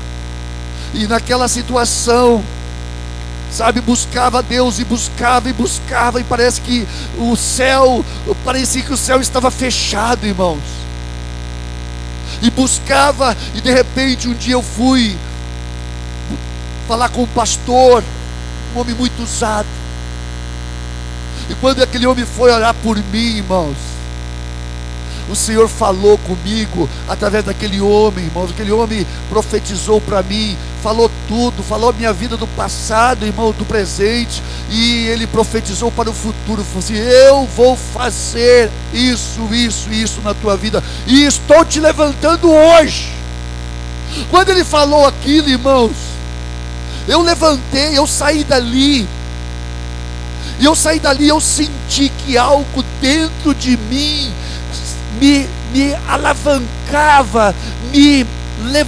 e 0.94 1.08
naquela 1.08 1.48
situação, 1.48 2.44
sabe, 3.56 3.80
buscava 3.80 4.44
Deus 4.44 4.80
e 4.80 4.84
buscava 4.84 5.50
e 5.50 5.54
buscava, 5.54 6.20
e 6.20 6.24
parece 6.24 6.60
que 6.60 6.86
o 7.18 7.36
céu, 7.38 8.04
parecia 8.44 8.82
que 8.82 8.94
o 8.94 8.98
céu 8.98 9.22
estava 9.22 9.50
fechado, 9.50 10.28
irmãos, 10.28 10.60
e 12.42 12.50
buscava, 12.52 13.36
e 13.54 13.62
de 13.62 13.72
repente 13.72 14.28
um 14.28 14.34
dia 14.34 14.56
eu 14.56 14.62
fui 14.62 15.18
falar 16.86 17.08
com 17.10 17.24
o 17.24 17.28
pastor, 17.28 18.04
um 18.76 18.80
homem 18.80 18.94
muito 18.94 19.24
usado. 19.24 19.68
E 21.50 21.56
quando 21.56 21.82
aquele 21.82 22.06
homem 22.06 22.26
foi 22.26 22.52
orar 22.52 22.74
por 22.84 22.98
mim, 22.98 23.38
irmãos, 23.38 23.78
o 25.30 25.36
Senhor 25.36 25.68
falou 25.68 26.18
comigo 26.20 26.90
através 27.08 27.46
daquele 27.46 27.82
homem, 27.82 28.26
irmãos. 28.26 28.52
Aquele 28.52 28.72
homem 28.72 29.06
profetizou 29.30 30.00
para 30.02 30.22
mim, 30.22 30.58
falou 30.86 31.10
tudo, 31.28 31.64
falou 31.64 31.90
a 31.90 31.94
minha 31.94 32.14
vida 32.14 32.38
do 32.38 32.46
passado, 32.46 33.26
irmão, 33.26 33.52
do 33.52 33.66
presente, 33.66 34.44
e 34.70 35.08
ele 35.08 35.26
profetizou 35.26 35.92
para 35.92 36.12
o 36.12 36.14
futuro. 36.14 36.64
Falou 36.64 36.78
assim: 36.78 36.94
Eu 36.94 37.48
vou 37.48 37.76
fazer 37.76 38.70
isso, 38.94 39.52
isso, 39.52 39.92
isso 39.92 40.22
na 40.22 40.36
tua 40.36 40.56
vida, 40.56 40.84
e 41.08 41.24
estou 41.24 41.66
te 41.66 41.80
levantando 41.80 42.52
hoje. 42.52 43.12
Quando 44.30 44.50
ele 44.50 44.64
falou 44.64 45.08
aquilo, 45.08 45.50
irmãos, 45.50 45.96
eu 47.08 47.24
levantei, 47.24 47.98
eu 47.98 48.06
saí 48.06 48.44
dali. 48.44 49.08
E 50.60 50.66
eu 50.66 50.76
saí 50.76 51.00
dali, 51.00 51.28
eu 51.28 51.42
senti 51.42 52.10
que 52.10 52.38
algo 52.38 52.86
dentro 53.02 53.56
de 53.56 53.76
mim 53.76 54.32
me, 55.20 55.50
me 55.74 55.96
alavancava, 56.08 57.56
me, 57.92 58.24
le, 58.66 58.86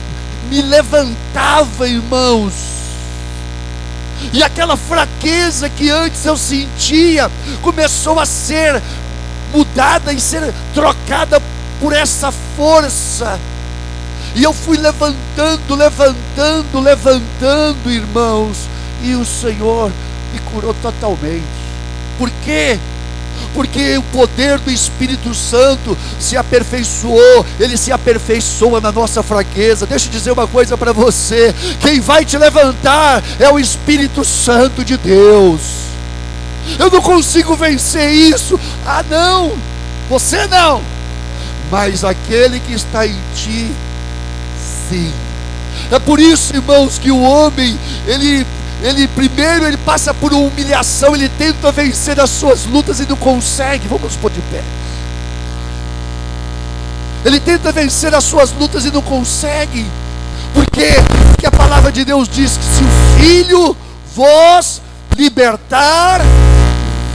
me 0.49 0.61
levantava, 0.61 1.87
irmãos. 1.87 2.53
E 4.33 4.41
aquela 4.41 4.75
fraqueza 4.75 5.69
que 5.69 5.89
antes 5.89 6.25
eu 6.25 6.37
sentia 6.37 7.29
começou 7.61 8.19
a 8.19 8.25
ser 8.25 8.81
mudada 9.53 10.11
e 10.11 10.19
ser 10.19 10.53
trocada 10.73 11.41
por 11.79 11.93
essa 11.93 12.31
força 12.55 13.39
e 14.37 14.43
eu 14.43 14.53
fui 14.53 14.77
levantando, 14.77 15.73
levantando, 15.73 16.79
levantando, 16.79 17.89
irmãos. 17.91 18.69
E 19.01 19.15
o 19.15 19.25
Senhor 19.25 19.91
me 20.31 20.39
curou 20.39 20.75
totalmente. 20.75 21.43
Por 22.19 22.29
quê? 22.45 22.79
Porque 23.53 23.97
o 23.97 24.03
poder 24.03 24.59
do 24.59 24.71
Espírito 24.71 25.33
Santo 25.33 25.97
se 26.19 26.37
aperfeiçoou, 26.37 27.45
ele 27.59 27.77
se 27.77 27.91
aperfeiçoa 27.91 28.79
na 28.81 28.91
nossa 28.91 29.23
fraqueza. 29.23 29.85
Deixa 29.85 30.07
eu 30.07 30.11
dizer 30.11 30.31
uma 30.31 30.47
coisa 30.47 30.77
para 30.77 30.93
você: 30.93 31.53
quem 31.79 31.99
vai 31.99 32.25
te 32.25 32.37
levantar 32.37 33.23
é 33.39 33.49
o 33.49 33.59
Espírito 33.59 34.23
Santo 34.23 34.83
de 34.83 34.97
Deus. 34.97 35.61
Eu 36.77 36.91
não 36.91 37.01
consigo 37.01 37.55
vencer 37.55 38.11
isso. 38.11 38.59
Ah, 38.85 39.03
não, 39.09 39.53
você 40.09 40.45
não, 40.47 40.81
mas 41.71 42.03
aquele 42.03 42.59
que 42.59 42.73
está 42.73 43.07
em 43.07 43.15
ti 43.35 43.71
assim. 44.87 45.13
É 45.91 45.99
por 45.99 46.19
isso, 46.19 46.55
irmãos, 46.55 46.97
que 46.97 47.11
o 47.11 47.21
homem, 47.21 47.77
ele, 48.05 48.45
ele 48.81 49.07
primeiro 49.07 49.65
ele 49.65 49.77
passa 49.77 50.13
por 50.13 50.33
uma 50.33 50.47
humilhação, 50.47 51.15
ele 51.15 51.29
tenta 51.29 51.71
vencer 51.71 52.19
as 52.19 52.29
suas 52.29 52.65
lutas 52.65 52.99
e 52.99 53.07
não 53.07 53.15
consegue. 53.15 53.87
Vamos 53.87 54.15
pôr 54.15 54.29
de 54.29 54.41
pé. 54.41 54.61
Ele 57.25 57.39
tenta 57.39 57.71
vencer 57.71 58.13
as 58.13 58.23
suas 58.23 58.51
lutas 58.51 58.85
e 58.85 58.91
não 58.91 59.01
consegue. 59.01 59.85
Porque, 60.53 60.93
porque 61.29 61.47
a 61.47 61.51
palavra 61.51 61.91
de 61.91 62.05
Deus 62.05 62.29
diz 62.29 62.55
que 62.57 62.63
se 62.63 62.83
o 62.83 63.19
Filho 63.19 63.77
vos 64.15 64.81
libertar, 65.15 66.21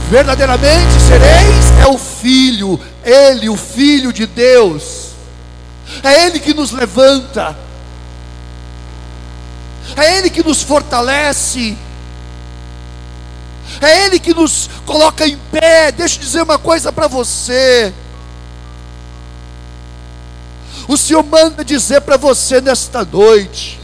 verdadeiramente 0.09 1.01
sereis 1.07 1.81
é 1.81 1.87
o 1.87 1.97
Filho, 1.97 2.79
Ele, 3.03 3.49
o 3.49 3.55
Filho 3.55 4.11
de 4.11 4.27
Deus. 4.27 5.13
É 6.03 6.25
Ele 6.25 6.39
que 6.39 6.53
nos 6.53 6.71
levanta, 6.71 7.57
é 9.95 10.17
Ele 10.17 10.29
que 10.29 10.43
nos 10.43 10.61
fortalece, 10.61 11.77
é 13.81 14.05
Ele 14.05 14.19
que 14.19 14.33
nos 14.33 14.69
coloca 14.85 15.27
em 15.27 15.37
pé. 15.51 15.91
Deixa 15.91 16.17
eu 16.17 16.21
dizer 16.21 16.41
uma 16.43 16.57
coisa 16.57 16.91
para 16.91 17.07
você. 17.07 17.93
O 20.87 20.97
Senhor 20.97 21.23
manda 21.23 21.63
dizer 21.63 22.01
para 22.01 22.17
você 22.17 22.59
nesta 22.61 23.05
noite: 23.05 23.79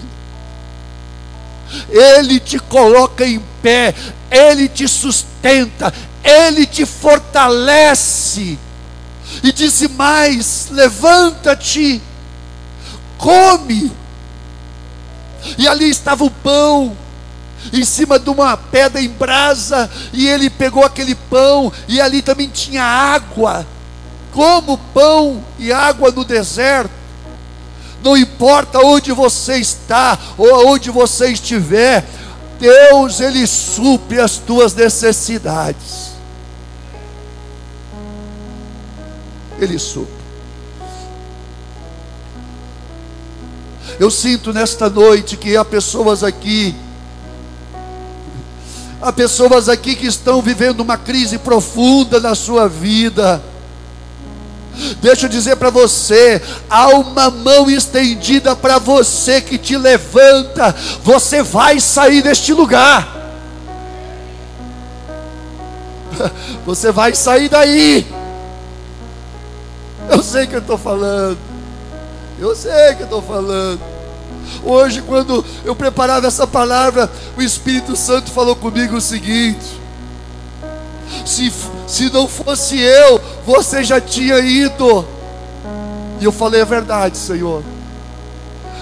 Ele 1.90 2.40
te 2.40 2.60
coloca 2.60 3.26
em 3.26 3.40
pé, 3.62 3.94
Ele 4.30 4.68
te 4.68 4.88
sustenta, 4.88 5.94
Ele 6.24 6.66
te 6.66 6.86
fortalece. 6.86 8.58
E 9.44 9.52
disse 9.52 9.88
mais: 9.88 10.68
levanta-te, 10.72 12.02
come. 13.18 13.99
E 15.58 15.68
ali 15.68 15.90
estava 15.90 16.24
o 16.24 16.32
pão, 16.32 16.96
em 17.74 17.84
cima 17.84 18.18
de 18.20 18.30
uma 18.30 18.56
pedra 18.56 19.02
em 19.02 19.10
brasa, 19.10 19.90
e 20.14 20.28
ele 20.28 20.50
pegou 20.50 20.84
aquele 20.84 21.16
pão, 21.16 21.72
e 21.88 22.00
ali 22.00 22.22
também 22.22 22.48
tinha 22.48 22.84
água. 22.84 23.66
Como 24.32 24.78
pão 24.94 25.44
e 25.58 25.72
água 25.72 26.12
no 26.12 26.24
deserto. 26.24 26.92
Não 28.04 28.16
importa 28.16 28.80
onde 28.80 29.12
você 29.12 29.58
está 29.58 30.18
ou 30.38 30.68
onde 30.68 30.90
você 30.90 31.32
estiver, 31.32 32.06
Deus 32.60 33.20
ele 33.20 33.46
supre 33.46 34.20
as 34.20 34.38
tuas 34.38 34.74
necessidades. 34.74 36.12
Ele 39.60 39.78
supre. 39.78 40.19
Eu 44.00 44.10
sinto 44.10 44.54
nesta 44.54 44.90
noite 44.90 45.36
que 45.36 45.58
há 45.58 45.66
pessoas 45.66 46.24
aqui, 46.24 46.74
há 49.02 49.12
pessoas 49.12 49.68
aqui 49.68 49.94
que 49.94 50.08
estão 50.08 50.42
vivendo 50.42 50.80
uma 50.80 50.98
crise 50.98 51.38
profunda 51.38 52.18
na 52.18 52.34
sua 52.34 52.70
vida. 52.70 53.44
Deixa 55.02 55.26
eu 55.26 55.30
dizer 55.30 55.58
para 55.58 55.70
você: 55.70 56.42
há 56.70 56.88
uma 56.90 57.30
mão 57.30 57.70
estendida 57.70 58.56
para 58.56 58.78
você 58.78 59.42
que 59.42 59.58
te 59.58 59.76
levanta, 59.76 60.74
você 61.04 61.44
vai 61.44 61.82
sair 61.82 62.22
deste 62.22 62.54
lugar. 62.54 63.18
Você 66.66 66.92
vai 66.92 67.16
sair 67.16 67.48
daí. 67.48 68.06
Eu 70.10 70.22
sei 70.22 70.46
que 70.48 70.56
eu 70.56 70.60
estou 70.60 70.78
falando. 70.78 71.49
Eu 72.40 72.56
sei 72.56 72.96
que 72.96 73.04
estou 73.04 73.22
falando. 73.22 73.82
Hoje, 74.64 75.02
quando 75.02 75.44
eu 75.66 75.76
preparava 75.76 76.26
essa 76.26 76.48
palavra, 76.48 77.12
o 77.38 77.42
Espírito 77.42 77.96
Santo 77.98 78.32
falou 78.32 78.56
comigo 78.56 78.96
o 78.96 79.02
seguinte: 79.02 79.80
se, 81.26 81.52
se 81.86 82.10
não 82.10 82.28
fosse 82.28 82.80
eu, 82.80 83.20
você 83.46 83.84
já 83.84 84.00
tinha 84.00 84.40
ido. 84.40 85.06
E 86.22 86.24
eu 86.24 86.32
falei 86.32 86.62
a 86.62 86.66
verdade, 86.66 87.18
Senhor. 87.18 87.62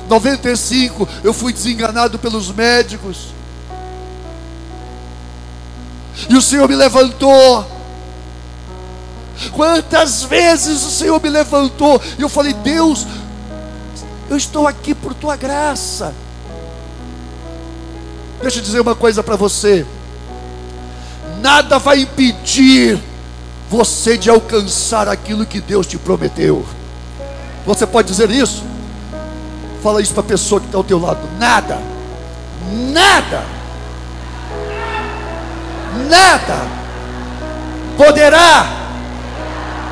95, 0.07 1.07
eu 1.23 1.33
fui 1.33 1.51
desenganado 1.51 2.19
pelos 2.19 2.51
médicos. 2.51 3.33
E 6.29 6.35
o 6.35 6.41
Senhor 6.41 6.69
me 6.69 6.75
levantou. 6.75 7.77
Quantas 9.51 10.23
vezes 10.23 10.83
o 10.83 10.89
Senhor 10.89 11.21
me 11.21 11.29
levantou 11.29 12.01
e 12.17 12.21
eu 12.21 12.29
falei: 12.29 12.53
Deus, 12.53 13.05
eu 14.29 14.37
estou 14.37 14.67
aqui 14.67 14.93
por 14.93 15.13
tua 15.13 15.35
graça. 15.35 16.13
Deixa 18.41 18.59
eu 18.59 18.63
dizer 18.63 18.79
uma 18.79 18.95
coisa 18.95 19.23
para 19.23 19.35
você: 19.35 19.85
nada 21.41 21.79
vai 21.79 22.01
impedir 22.01 22.99
você 23.69 24.17
de 24.17 24.29
alcançar 24.29 25.07
aquilo 25.07 25.45
que 25.45 25.59
Deus 25.59 25.87
te 25.87 25.97
prometeu. 25.97 26.65
Você 27.65 27.85
pode 27.85 28.07
dizer 28.07 28.29
isso? 28.29 28.63
Fala 29.83 30.01
isso 30.01 30.13
para 30.13 30.21
a 30.21 30.27
pessoa 30.27 30.61
que 30.61 30.67
está 30.67 30.77
ao 30.77 30.83
teu 30.83 30.99
lado. 30.99 31.19
Nada, 31.37 31.79
nada, 32.91 33.45
nada 36.09 36.67
poderá 37.97 38.65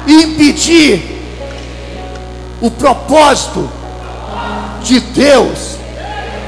impedir 0.07 1.15
o 2.61 2.69
propósito 2.69 3.69
de 4.85 4.99
Deus 4.99 5.77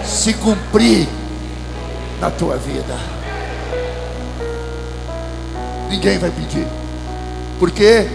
se 0.05 0.31
cumprir 0.35 1.09
na 2.21 2.29
tua 2.29 2.55
vida. 2.55 2.95
Ninguém 5.89 6.19
vai 6.19 6.29
pedir. 6.29 6.67
Por 7.59 7.71
quê? 7.71 8.07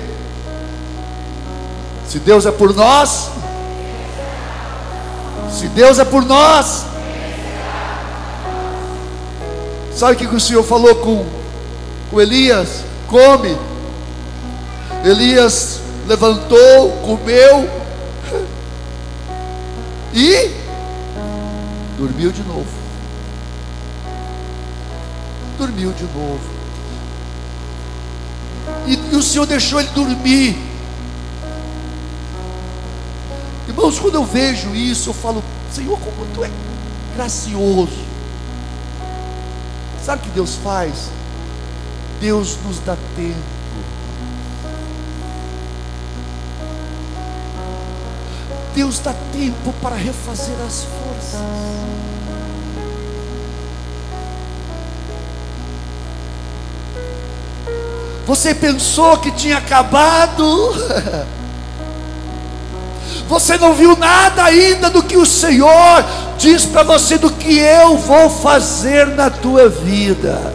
Se 2.09 2.21
Deus 2.21 2.47
é 2.47 2.53
por 2.53 2.73
nós, 2.73 3.31
se 5.51 5.67
Deus 5.69 5.99
é 5.99 6.05
por 6.05 6.25
nós, 6.25 6.85
sabe 9.95 10.13
o 10.13 10.29
que 10.29 10.37
o 10.37 10.41
Senhor 10.41 10.63
falou 10.63 10.95
com, 10.97 11.27
com 12.11 12.21
Elias? 12.21 12.85
Come. 13.09 13.57
Elias 15.05 15.81
levantou, 16.07 16.93
comeu 17.05 17.82
e 20.13 20.51
dormiu 21.99 22.31
de 22.31 22.43
novo. 22.43 22.83
Dormiu 25.59 25.93
de 25.93 26.05
novo. 26.05 26.41
E, 28.87 28.95
e 29.13 29.17
o 29.17 29.23
Senhor 29.23 29.47
deixou 29.47 29.81
ele 29.81 29.91
dormir. 29.91 30.57
Irmãos, 33.69 33.99
quando 33.99 34.17
eu 34.17 34.25
vejo 34.25 34.75
isso, 34.75 35.11
eu 35.11 35.15
falo, 35.15 35.43
Senhor, 35.73 35.99
como 35.99 36.27
tu 36.35 36.45
é 36.45 36.51
gracioso. 37.15 38.13
Sabe 40.05 40.23
o 40.23 40.25
que 40.25 40.31
Deus 40.31 40.57
faz? 40.57 41.11
Deus 42.21 42.59
nos 42.65 42.81
dá 42.81 42.97
tempo. 43.17 43.62
Deus 48.75 48.99
dá 48.99 49.15
tempo 49.33 49.73
para 49.83 49.97
refazer 49.97 50.55
as 50.67 50.85
forças. 50.85 51.41
Você 58.27 58.55
pensou 58.55 59.19
que 59.19 59.31
tinha 59.33 59.59
acabado? 59.59 60.73
Você 63.29 63.57
não 63.57 63.75
viu 63.75 63.97
nada 63.97 64.45
ainda 64.45 64.91
do 64.91 65.03
que 65.03 65.17
o 65.17 65.27
Senhor 65.27 66.05
diz 66.39 66.67
para 66.67 66.83
você 66.83 67.17
do 67.17 67.31
que 67.31 67.59
eu 67.59 67.97
vou 67.97 68.29
fazer 68.29 69.07
na 69.07 69.31
tua 69.31 69.69
vida. 69.69 70.53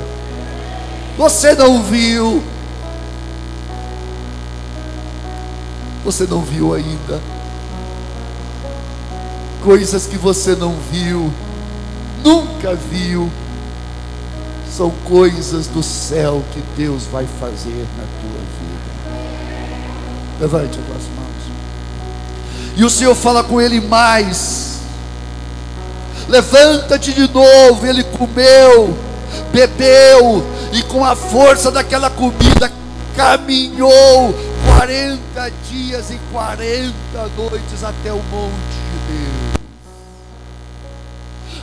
Você 1.17 1.55
não 1.55 1.81
viu. 1.81 2.43
Você 6.03 6.25
não 6.25 6.41
viu 6.41 6.73
ainda. 6.73 7.19
Coisas 9.63 10.05
que 10.05 10.17
você 10.17 10.55
não 10.55 10.75
viu, 10.91 11.31
nunca 12.23 12.75
viu 12.75 13.29
são 14.77 14.91
coisas 15.05 15.65
do 15.65 15.81
céu 15.81 16.43
que 16.53 16.61
Deus 16.75 17.03
vai 17.11 17.25
fazer 17.39 17.85
na 17.97 18.03
tua 18.21 18.39
vida. 18.59 19.17
Levante 20.39 20.77
as 20.79 20.85
tuas 20.85 21.03
mãos. 21.15 21.27
E 22.75 22.83
o 22.83 22.89
Senhor 22.89 23.15
fala 23.15 23.43
com 23.43 23.59
ele 23.59 23.81
mais. 23.81 24.81
Levanta-te 26.27 27.11
de 27.11 27.27
novo. 27.33 27.87
Ele 27.87 28.03
comeu, 28.03 28.95
bebeu, 29.51 30.45
e 30.71 30.83
com 30.83 31.03
a 31.03 31.15
força 31.15 31.71
daquela 31.71 32.11
comida 32.11 32.71
caminhou 33.15 34.35
40 34.77 35.51
dias 35.71 36.11
e 36.11 36.19
40 36.31 36.93
noites 37.35 37.83
até 37.83 38.13
o 38.13 38.21
monte. 38.29 38.76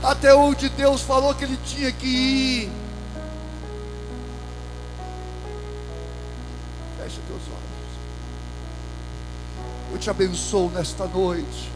Até 0.05 0.35
onde 0.35 0.69
Deus 0.69 1.01
falou 1.01 1.35
que 1.35 1.45
ele 1.45 1.59
tinha 1.64 1.90
que 1.90 2.07
ir. 2.07 2.85
Eu 9.95 9.99
te 9.99 10.11
abençoo 10.11 10.71
nesta 10.71 11.07
noite. 11.07 11.73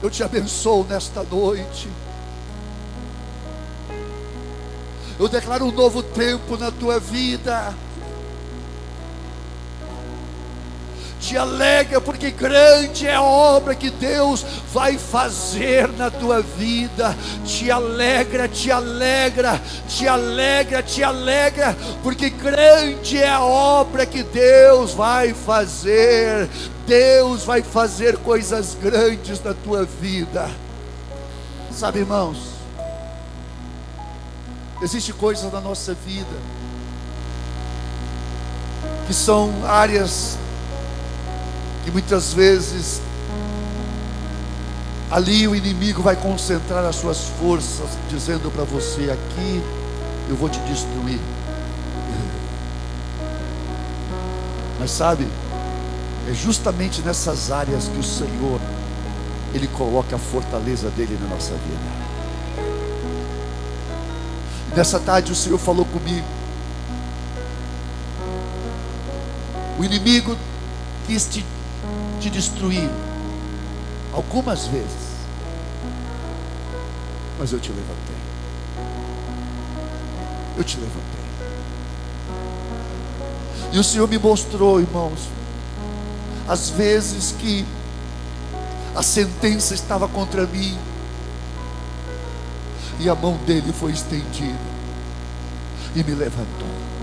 Eu 0.00 0.08
te 0.08 0.22
abençoo 0.22 0.84
nesta 0.84 1.24
noite. 1.24 1.88
Eu 5.18 5.28
declaro 5.28 5.66
um 5.66 5.72
novo 5.72 6.02
tempo 6.02 6.56
na 6.56 6.70
tua 6.70 7.00
vida. 7.00 7.74
Te 11.24 11.38
alegra, 11.38 12.02
porque 12.02 12.30
grande 12.30 13.06
é 13.06 13.14
a 13.14 13.22
obra 13.22 13.74
que 13.74 13.88
Deus 13.88 14.44
vai 14.70 14.98
fazer 14.98 15.88
na 15.94 16.10
tua 16.10 16.42
vida. 16.42 17.16
Te 17.46 17.70
alegra, 17.70 18.46
te 18.46 18.70
alegra, 18.70 19.60
te 19.88 20.06
alegra, 20.06 20.82
te 20.82 21.02
alegra, 21.02 21.74
porque 22.02 22.28
grande 22.28 23.22
é 23.22 23.30
a 23.30 23.42
obra 23.42 24.04
que 24.04 24.22
Deus 24.22 24.92
vai 24.92 25.32
fazer. 25.32 26.46
Deus 26.86 27.42
vai 27.44 27.62
fazer 27.62 28.18
coisas 28.18 28.76
grandes 28.78 29.42
na 29.42 29.54
tua 29.54 29.84
vida. 29.84 30.50
Sabe, 31.72 32.00
irmãos, 32.00 32.36
existem 34.82 35.14
coisas 35.14 35.50
na 35.50 35.60
nossa 35.60 35.94
vida 35.94 36.54
que 39.06 39.12
são 39.14 39.52
áreas 39.66 40.38
que 41.84 41.90
muitas 41.90 42.32
vezes 42.32 43.00
ali 45.10 45.46
o 45.46 45.54
inimigo 45.54 46.02
vai 46.02 46.16
concentrar 46.16 46.84
as 46.84 46.96
suas 46.96 47.28
forças, 47.40 47.90
dizendo 48.08 48.50
para 48.50 48.64
você: 48.64 49.10
aqui 49.10 49.62
eu 50.28 50.36
vou 50.36 50.48
te 50.48 50.58
destruir. 50.60 51.20
Mas 54.80 54.90
sabe, 54.90 55.26
é 56.28 56.34
justamente 56.34 57.00
nessas 57.02 57.50
áreas 57.50 57.88
que 57.88 57.98
o 57.98 58.02
Senhor 58.02 58.60
ele 59.54 59.68
coloca 59.68 60.16
a 60.16 60.18
fortaleza 60.18 60.90
dele 60.90 61.16
na 61.20 61.28
nossa 61.28 61.52
vida. 61.52 62.04
nessa 64.74 64.98
tarde 64.98 65.30
o 65.30 65.36
Senhor 65.36 65.58
falou 65.58 65.84
comigo. 65.84 66.26
O 69.78 69.84
inimigo 69.84 70.36
quis 71.06 71.26
te 71.26 71.44
te 72.24 72.30
destruir 72.30 72.88
algumas 74.14 74.66
vezes, 74.66 75.14
mas 77.38 77.52
eu 77.52 77.60
te 77.60 77.68
levantei. 77.68 78.16
Eu 80.56 80.64
te 80.64 80.78
levantei. 80.78 81.02
E 83.72 83.78
o 83.78 83.84
Senhor 83.84 84.08
me 84.08 84.16
mostrou, 84.16 84.80
irmãos, 84.80 85.28
as 86.48 86.70
vezes 86.70 87.32
que 87.32 87.66
a 88.94 89.02
sentença 89.02 89.74
estava 89.74 90.08
contra 90.08 90.46
mim 90.46 90.78
e 93.00 93.06
a 93.06 93.14
mão 93.14 93.36
dele 93.44 93.70
foi 93.70 93.92
estendida 93.92 94.58
e 95.94 96.02
me 96.02 96.14
levantou 96.14 96.93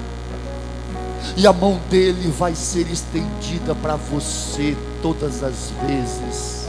e 1.36 1.48
a 1.48 1.54
mão 1.54 1.80
dele 1.90 2.30
vai 2.32 2.56
ser 2.56 2.88
estendida 2.92 3.74
para 3.76 3.96
você 3.96 4.76
todas 5.02 5.44
as 5.44 5.72
vezes. 5.86 6.68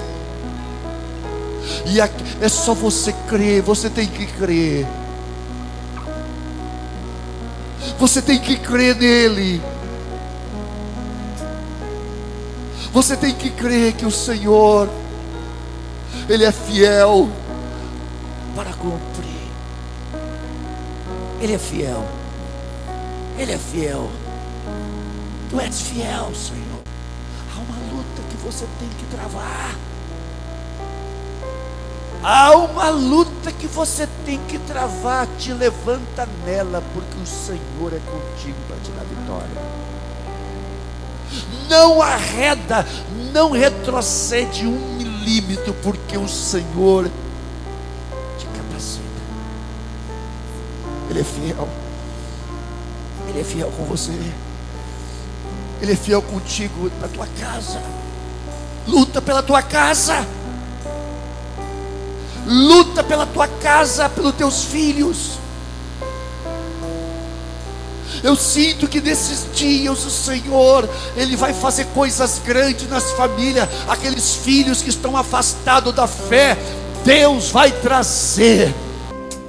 E 1.87 2.01
é 2.01 2.49
só 2.49 2.75
você 2.75 3.13
crer, 3.29 3.63
você 3.63 3.91
tem 3.91 4.07
que 4.07 4.27
crer. 4.27 4.87
Você 7.99 8.23
tem 8.23 8.39
que 8.39 8.57
crer 8.57 8.97
nele. 8.97 9.63
Você 12.93 13.17
tem 13.17 13.35
que 13.35 13.51
crer 13.51 13.95
que 13.95 14.05
o 14.05 14.11
Senhor, 14.11 14.89
Ele 16.29 16.45
é 16.45 16.53
fiel 16.53 17.29
para 18.55 18.73
cumprir. 18.75 19.49
Ele 21.41 21.55
é 21.55 21.59
fiel. 21.59 22.07
Ele 23.39 23.53
é 23.53 23.59
fiel. 23.59 24.11
Tu 25.53 25.61
és 25.61 25.83
fiel, 25.83 26.33
Senhor. 26.35 26.81
Há 27.55 27.61
uma 27.61 27.77
luta 27.95 28.23
que 28.31 28.37
você 28.39 28.67
tem 28.79 28.89
que 28.89 29.05
travar. 29.15 29.77
Há 32.23 32.57
uma 32.57 32.89
luta 32.89 33.53
que 33.53 33.67
você 33.67 34.09
tem 34.25 34.39
que 34.49 34.59
travar. 34.61 35.29
Te 35.39 35.53
levanta 35.53 36.27
nela, 36.47 36.83
porque 36.95 37.19
o 37.23 37.27
Senhor 37.27 37.93
é 37.93 37.99
contigo 37.99 38.57
para 38.67 38.79
te 38.79 38.91
dar 38.93 39.05
vitória. 39.05 39.63
Não 41.69 42.01
arreda, 42.01 42.87
não 43.35 43.51
retrocede 43.51 44.67
um 44.67 44.95
milímetro, 44.97 45.75
porque 45.83 46.17
o 46.17 46.29
Senhor 46.29 47.11
te 48.39 48.47
capacita. 48.47 49.03
Ele 51.11 51.21
é 51.21 51.25
fiel. 51.25 51.69
Ele 53.29 53.41
é 53.41 53.45
fiel 53.45 53.71
com 53.77 53.85
você. 53.85 54.13
Ele 55.83 55.93
é 55.93 55.97
fiel 55.97 56.23
contigo 56.23 56.93
na 57.01 57.09
tua 57.09 57.27
casa. 57.41 57.83
Luta 58.87 59.21
pela 59.21 59.43
tua 59.43 59.61
casa. 59.61 60.25
Luta 62.47 63.03
pela 63.03 63.27
tua 63.27 63.49
casa, 63.49 64.09
pelos 64.09 64.33
teus 64.37 64.63
filhos. 64.63 65.43
Eu 68.23 68.37
sinto 68.37 68.87
que 68.87 69.01
nesses 69.01 69.49
dias 69.57 70.05
o 70.05 70.11
Senhor, 70.11 70.89
Ele 71.17 71.35
vai 71.35 71.53
fazer 71.53 71.87
coisas 71.87 72.41
grandes 72.45 72.89
nas 72.89 73.11
famílias, 73.13 73.69
aqueles 73.89 74.37
filhos 74.37 74.83
que 74.83 74.91
estão 74.91 75.17
afastados 75.17 75.93
da 75.93 76.07
fé, 76.07 76.57
Deus 77.05 77.51
vai 77.51 77.73
trazer. 77.73 78.73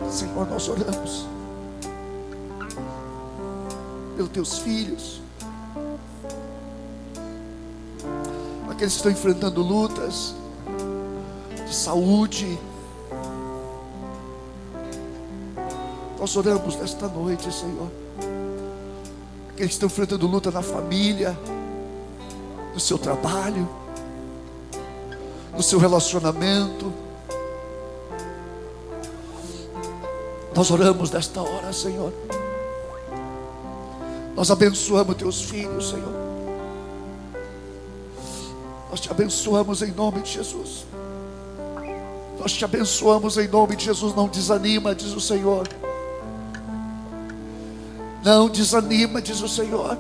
Senhor, 0.10 0.48
nós 0.50 0.68
oramos 0.68 1.28
pelos 4.16 4.32
teus 4.32 4.58
filhos, 4.58 5.13
aqueles 8.84 8.94
que 8.94 8.98
estão 8.98 9.12
enfrentando 9.12 9.62
lutas 9.62 10.36
de 11.66 11.74
saúde. 11.74 12.60
Nós 16.20 16.36
oramos 16.36 16.76
nesta 16.76 17.08
noite, 17.08 17.50
Senhor. 17.54 17.90
Aqueles 19.52 19.72
que 19.72 19.76
estão 19.76 19.88
enfrentando 19.88 20.28
luta 20.28 20.52
na 20.52 20.62
família, 20.62 21.38
no 22.74 22.80
seu 22.80 22.98
trabalho, 22.98 23.70
no 25.54 25.64
seu 25.64 25.80
relacionamento. 25.80 26.92
Nós 30.54 30.70
oramos 30.70 31.10
nesta 31.10 31.42
hora, 31.42 31.72
Senhor. 31.72 32.12
Nós 34.36 34.52
abençoamos 34.52 35.16
teus 35.16 35.42
filhos, 35.42 35.90
Senhor. 35.90 36.23
Nós 38.94 39.00
te 39.00 39.10
abençoamos 39.10 39.82
em 39.82 39.92
nome 39.92 40.22
de 40.22 40.34
Jesus. 40.34 40.86
Nós 42.40 42.54
te 42.54 42.64
abençoamos 42.64 43.40
em 43.40 43.48
nome 43.48 43.76
de 43.76 43.86
Jesus. 43.86 44.14
Não 44.14 44.28
desanima, 44.28 44.94
diz 44.94 45.14
o 45.14 45.20
Senhor. 45.20 45.68
Não 48.24 48.48
desanima, 48.48 49.20
diz 49.20 49.42
o 49.42 49.48
Senhor. 49.48 49.98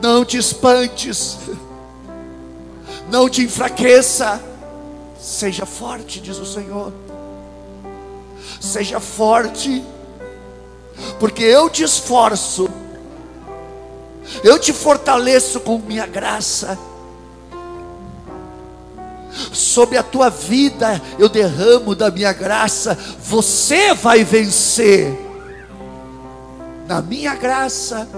Não 0.00 0.24
te 0.24 0.38
espantes. 0.38 1.36
Não 3.10 3.28
te 3.28 3.42
enfraqueça. 3.42 4.42
Seja 5.20 5.66
forte, 5.66 6.18
diz 6.18 6.38
o 6.38 6.46
Senhor. 6.46 6.94
Seja 8.58 8.98
forte, 8.98 9.84
porque 11.20 11.42
eu 11.42 11.68
te 11.68 11.82
esforço, 11.82 12.70
eu 14.42 14.58
te 14.58 14.72
fortaleço 14.72 15.60
com 15.60 15.78
minha 15.78 16.06
graça. 16.06 16.78
Sobre 19.52 19.96
a 19.96 20.02
tua 20.02 20.28
vida 20.28 21.00
eu 21.18 21.28
derramo 21.28 21.94
da 21.94 22.10
minha 22.10 22.32
graça, 22.32 22.98
você 23.22 23.94
vai 23.94 24.24
vencer. 24.24 25.26
Na 26.86 27.02
minha 27.02 27.34
graça, 27.34 28.08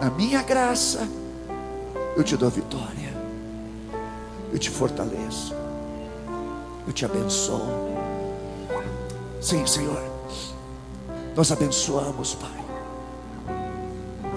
na 0.00 0.08
minha 0.10 0.42
graça, 0.42 1.06
eu 2.16 2.22
te 2.22 2.36
dou 2.36 2.48
vitória, 2.48 3.12
eu 4.52 4.58
te 4.58 4.70
fortaleço, 4.70 5.54
eu 6.86 6.92
te 6.92 7.04
abençoo. 7.04 7.92
Sim, 9.40 9.66
Senhor, 9.66 10.00
nós 11.34 11.50
abençoamos, 11.50 12.36
Pai, 12.36 12.61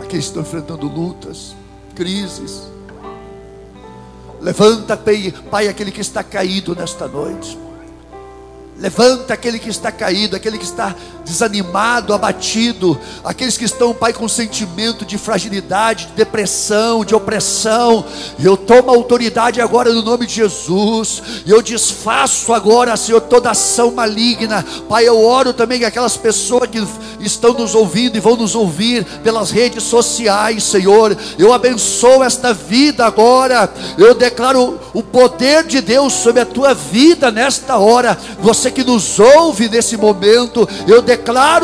aqueles 0.06 0.26
que 0.26 0.30
estão 0.30 0.42
enfrentando 0.42 0.88
lutas, 0.88 1.56
crises. 1.96 2.64
Levanta, 4.42 5.00
Pai, 5.50 5.68
aquele 5.68 5.92
que 5.92 6.02
está 6.02 6.24
caído 6.24 6.76
nesta 6.76 7.08
noite. 7.08 7.58
Levanta 8.78 9.34
aquele 9.34 9.58
que 9.58 9.70
está 9.70 9.92
caído, 9.92 10.36
aquele 10.36 10.58
que 10.58 10.66
está 10.66 10.96
desanimado, 11.26 12.14
abatido, 12.14 12.98
aqueles 13.24 13.58
que 13.58 13.66
estão, 13.66 13.94
Pai, 13.94 14.14
com 14.14 14.30
sentimento 14.30 15.04
de 15.04 15.18
fragilidade, 15.18 16.06
de 16.08 16.14
depressão, 16.14 17.04
de 17.04 17.16
opressão. 17.16 18.06
Eu 18.40 18.56
tomo 18.56 18.92
autoridade 18.92 19.60
agora 19.60 19.92
no 19.92 20.04
nome 20.04 20.28
de 20.28 20.36
Jesus, 20.36 21.22
eu 21.46 21.62
desfaço 21.62 22.54
agora, 22.54 22.96
Senhor, 22.96 23.22
toda 23.22 23.52
ação 23.52 23.92
maligna. 23.92 24.64
Pai, 24.88 25.08
eu 25.08 25.22
oro 25.22 25.52
também 25.52 25.80
que 25.80 25.86
aquelas 25.86 26.16
pessoas 26.16 26.70
que 26.70 26.82
estão 27.20 27.54
nos 27.54 27.74
ouvindo 27.74 28.16
e 28.16 28.20
vão 28.20 28.36
nos 28.36 28.56
ouvir 28.56 29.04
pelas 29.24 29.50
redes 29.52 29.84
sociais, 29.84 30.64
Senhor. 30.64 31.18
Eu 31.38 31.52
abençoo 31.52 32.24
esta 32.24 32.54
vida 32.54 33.06
agora. 33.06 33.72
Eu 33.98 34.14
declaro 34.14 34.80
o 34.94 35.02
poder 35.02 35.64
de 35.64 35.82
Deus 35.82 36.14
sobre 36.14 36.42
a 36.42 36.46
tua 36.46 36.74
vida 36.74 37.32
nesta 37.32 37.78
hora. 37.78 38.18
Você 38.40 38.70
que 38.70 38.84
nos 38.84 39.20
ouve 39.20 39.68
nesse 39.68 39.98
momento, 39.98 40.68
eu 40.88 41.02
declaro 41.02 41.15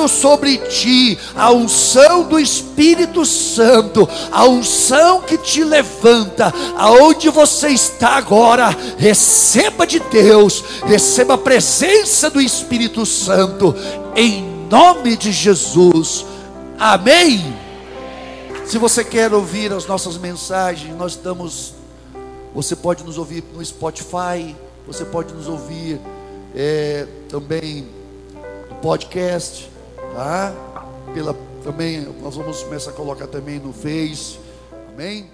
sobre 0.08 0.58
ti 0.58 1.18
a 1.36 1.52
unção 1.52 2.24
do 2.24 2.40
Espírito 2.40 3.26
Santo, 3.26 4.08
a 4.32 4.46
unção 4.46 5.22
que 5.22 5.38
te 5.38 5.64
levanta, 5.64 6.54
aonde 6.78 7.30
você 7.30 7.70
está 7.70 8.18
agora, 8.18 8.76
receba 8.98 9.86
de 9.86 10.00
Deus, 10.00 10.64
receba 10.86 11.36
a 11.36 11.38
presença 11.38 12.30
do 12.30 12.42
Espírito 12.42 13.06
Santo, 13.06 13.76
em 14.16 14.44
nome 14.70 15.18
de 15.18 15.32
Jesus. 15.32 16.26
Amém. 16.80 17.54
Se 18.66 18.78
você 18.78 19.04
quer 19.04 19.34
ouvir 19.34 19.74
as 19.74 19.86
nossas 19.86 20.18
mensagens, 20.18 20.96
nós 20.96 21.14
estamos. 21.14 21.74
Você 22.54 22.76
pode 22.76 23.04
nos 23.04 23.18
ouvir 23.18 23.44
no 23.54 23.64
Spotify, 23.64 24.56
você 24.86 25.06
pode 25.06 25.34
nos 25.34 25.48
ouvir 25.48 26.00
é, 26.56 27.08
também 27.30 27.88
podcast, 28.82 29.70
tá? 30.14 30.54
Pela, 31.14 31.36
também 31.64 32.02
nós 32.22 32.36
vamos 32.36 32.64
começar 32.64 32.92
a 32.92 32.94
colocar 32.94 33.28
também 33.28 33.60
no 33.60 33.72
Face, 33.72 34.40
amém? 34.94 35.30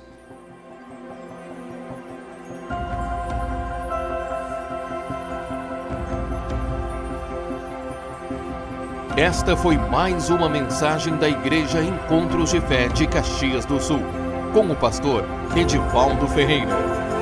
Esta 9.15 9.57
foi 9.57 9.77
mais 9.77 10.29
uma 10.29 10.47
mensagem 10.47 11.17
da 11.17 11.27
Igreja 11.27 11.81
Encontros 11.81 12.51
de 12.51 12.61
Fé 12.61 12.87
de 12.87 13.07
Caxias 13.07 13.65
do 13.65 13.81
Sul, 13.81 14.01
com 14.53 14.71
o 14.71 14.75
pastor 14.75 15.25
Edivaldo 15.55 16.27
Ferreira. 16.27 17.07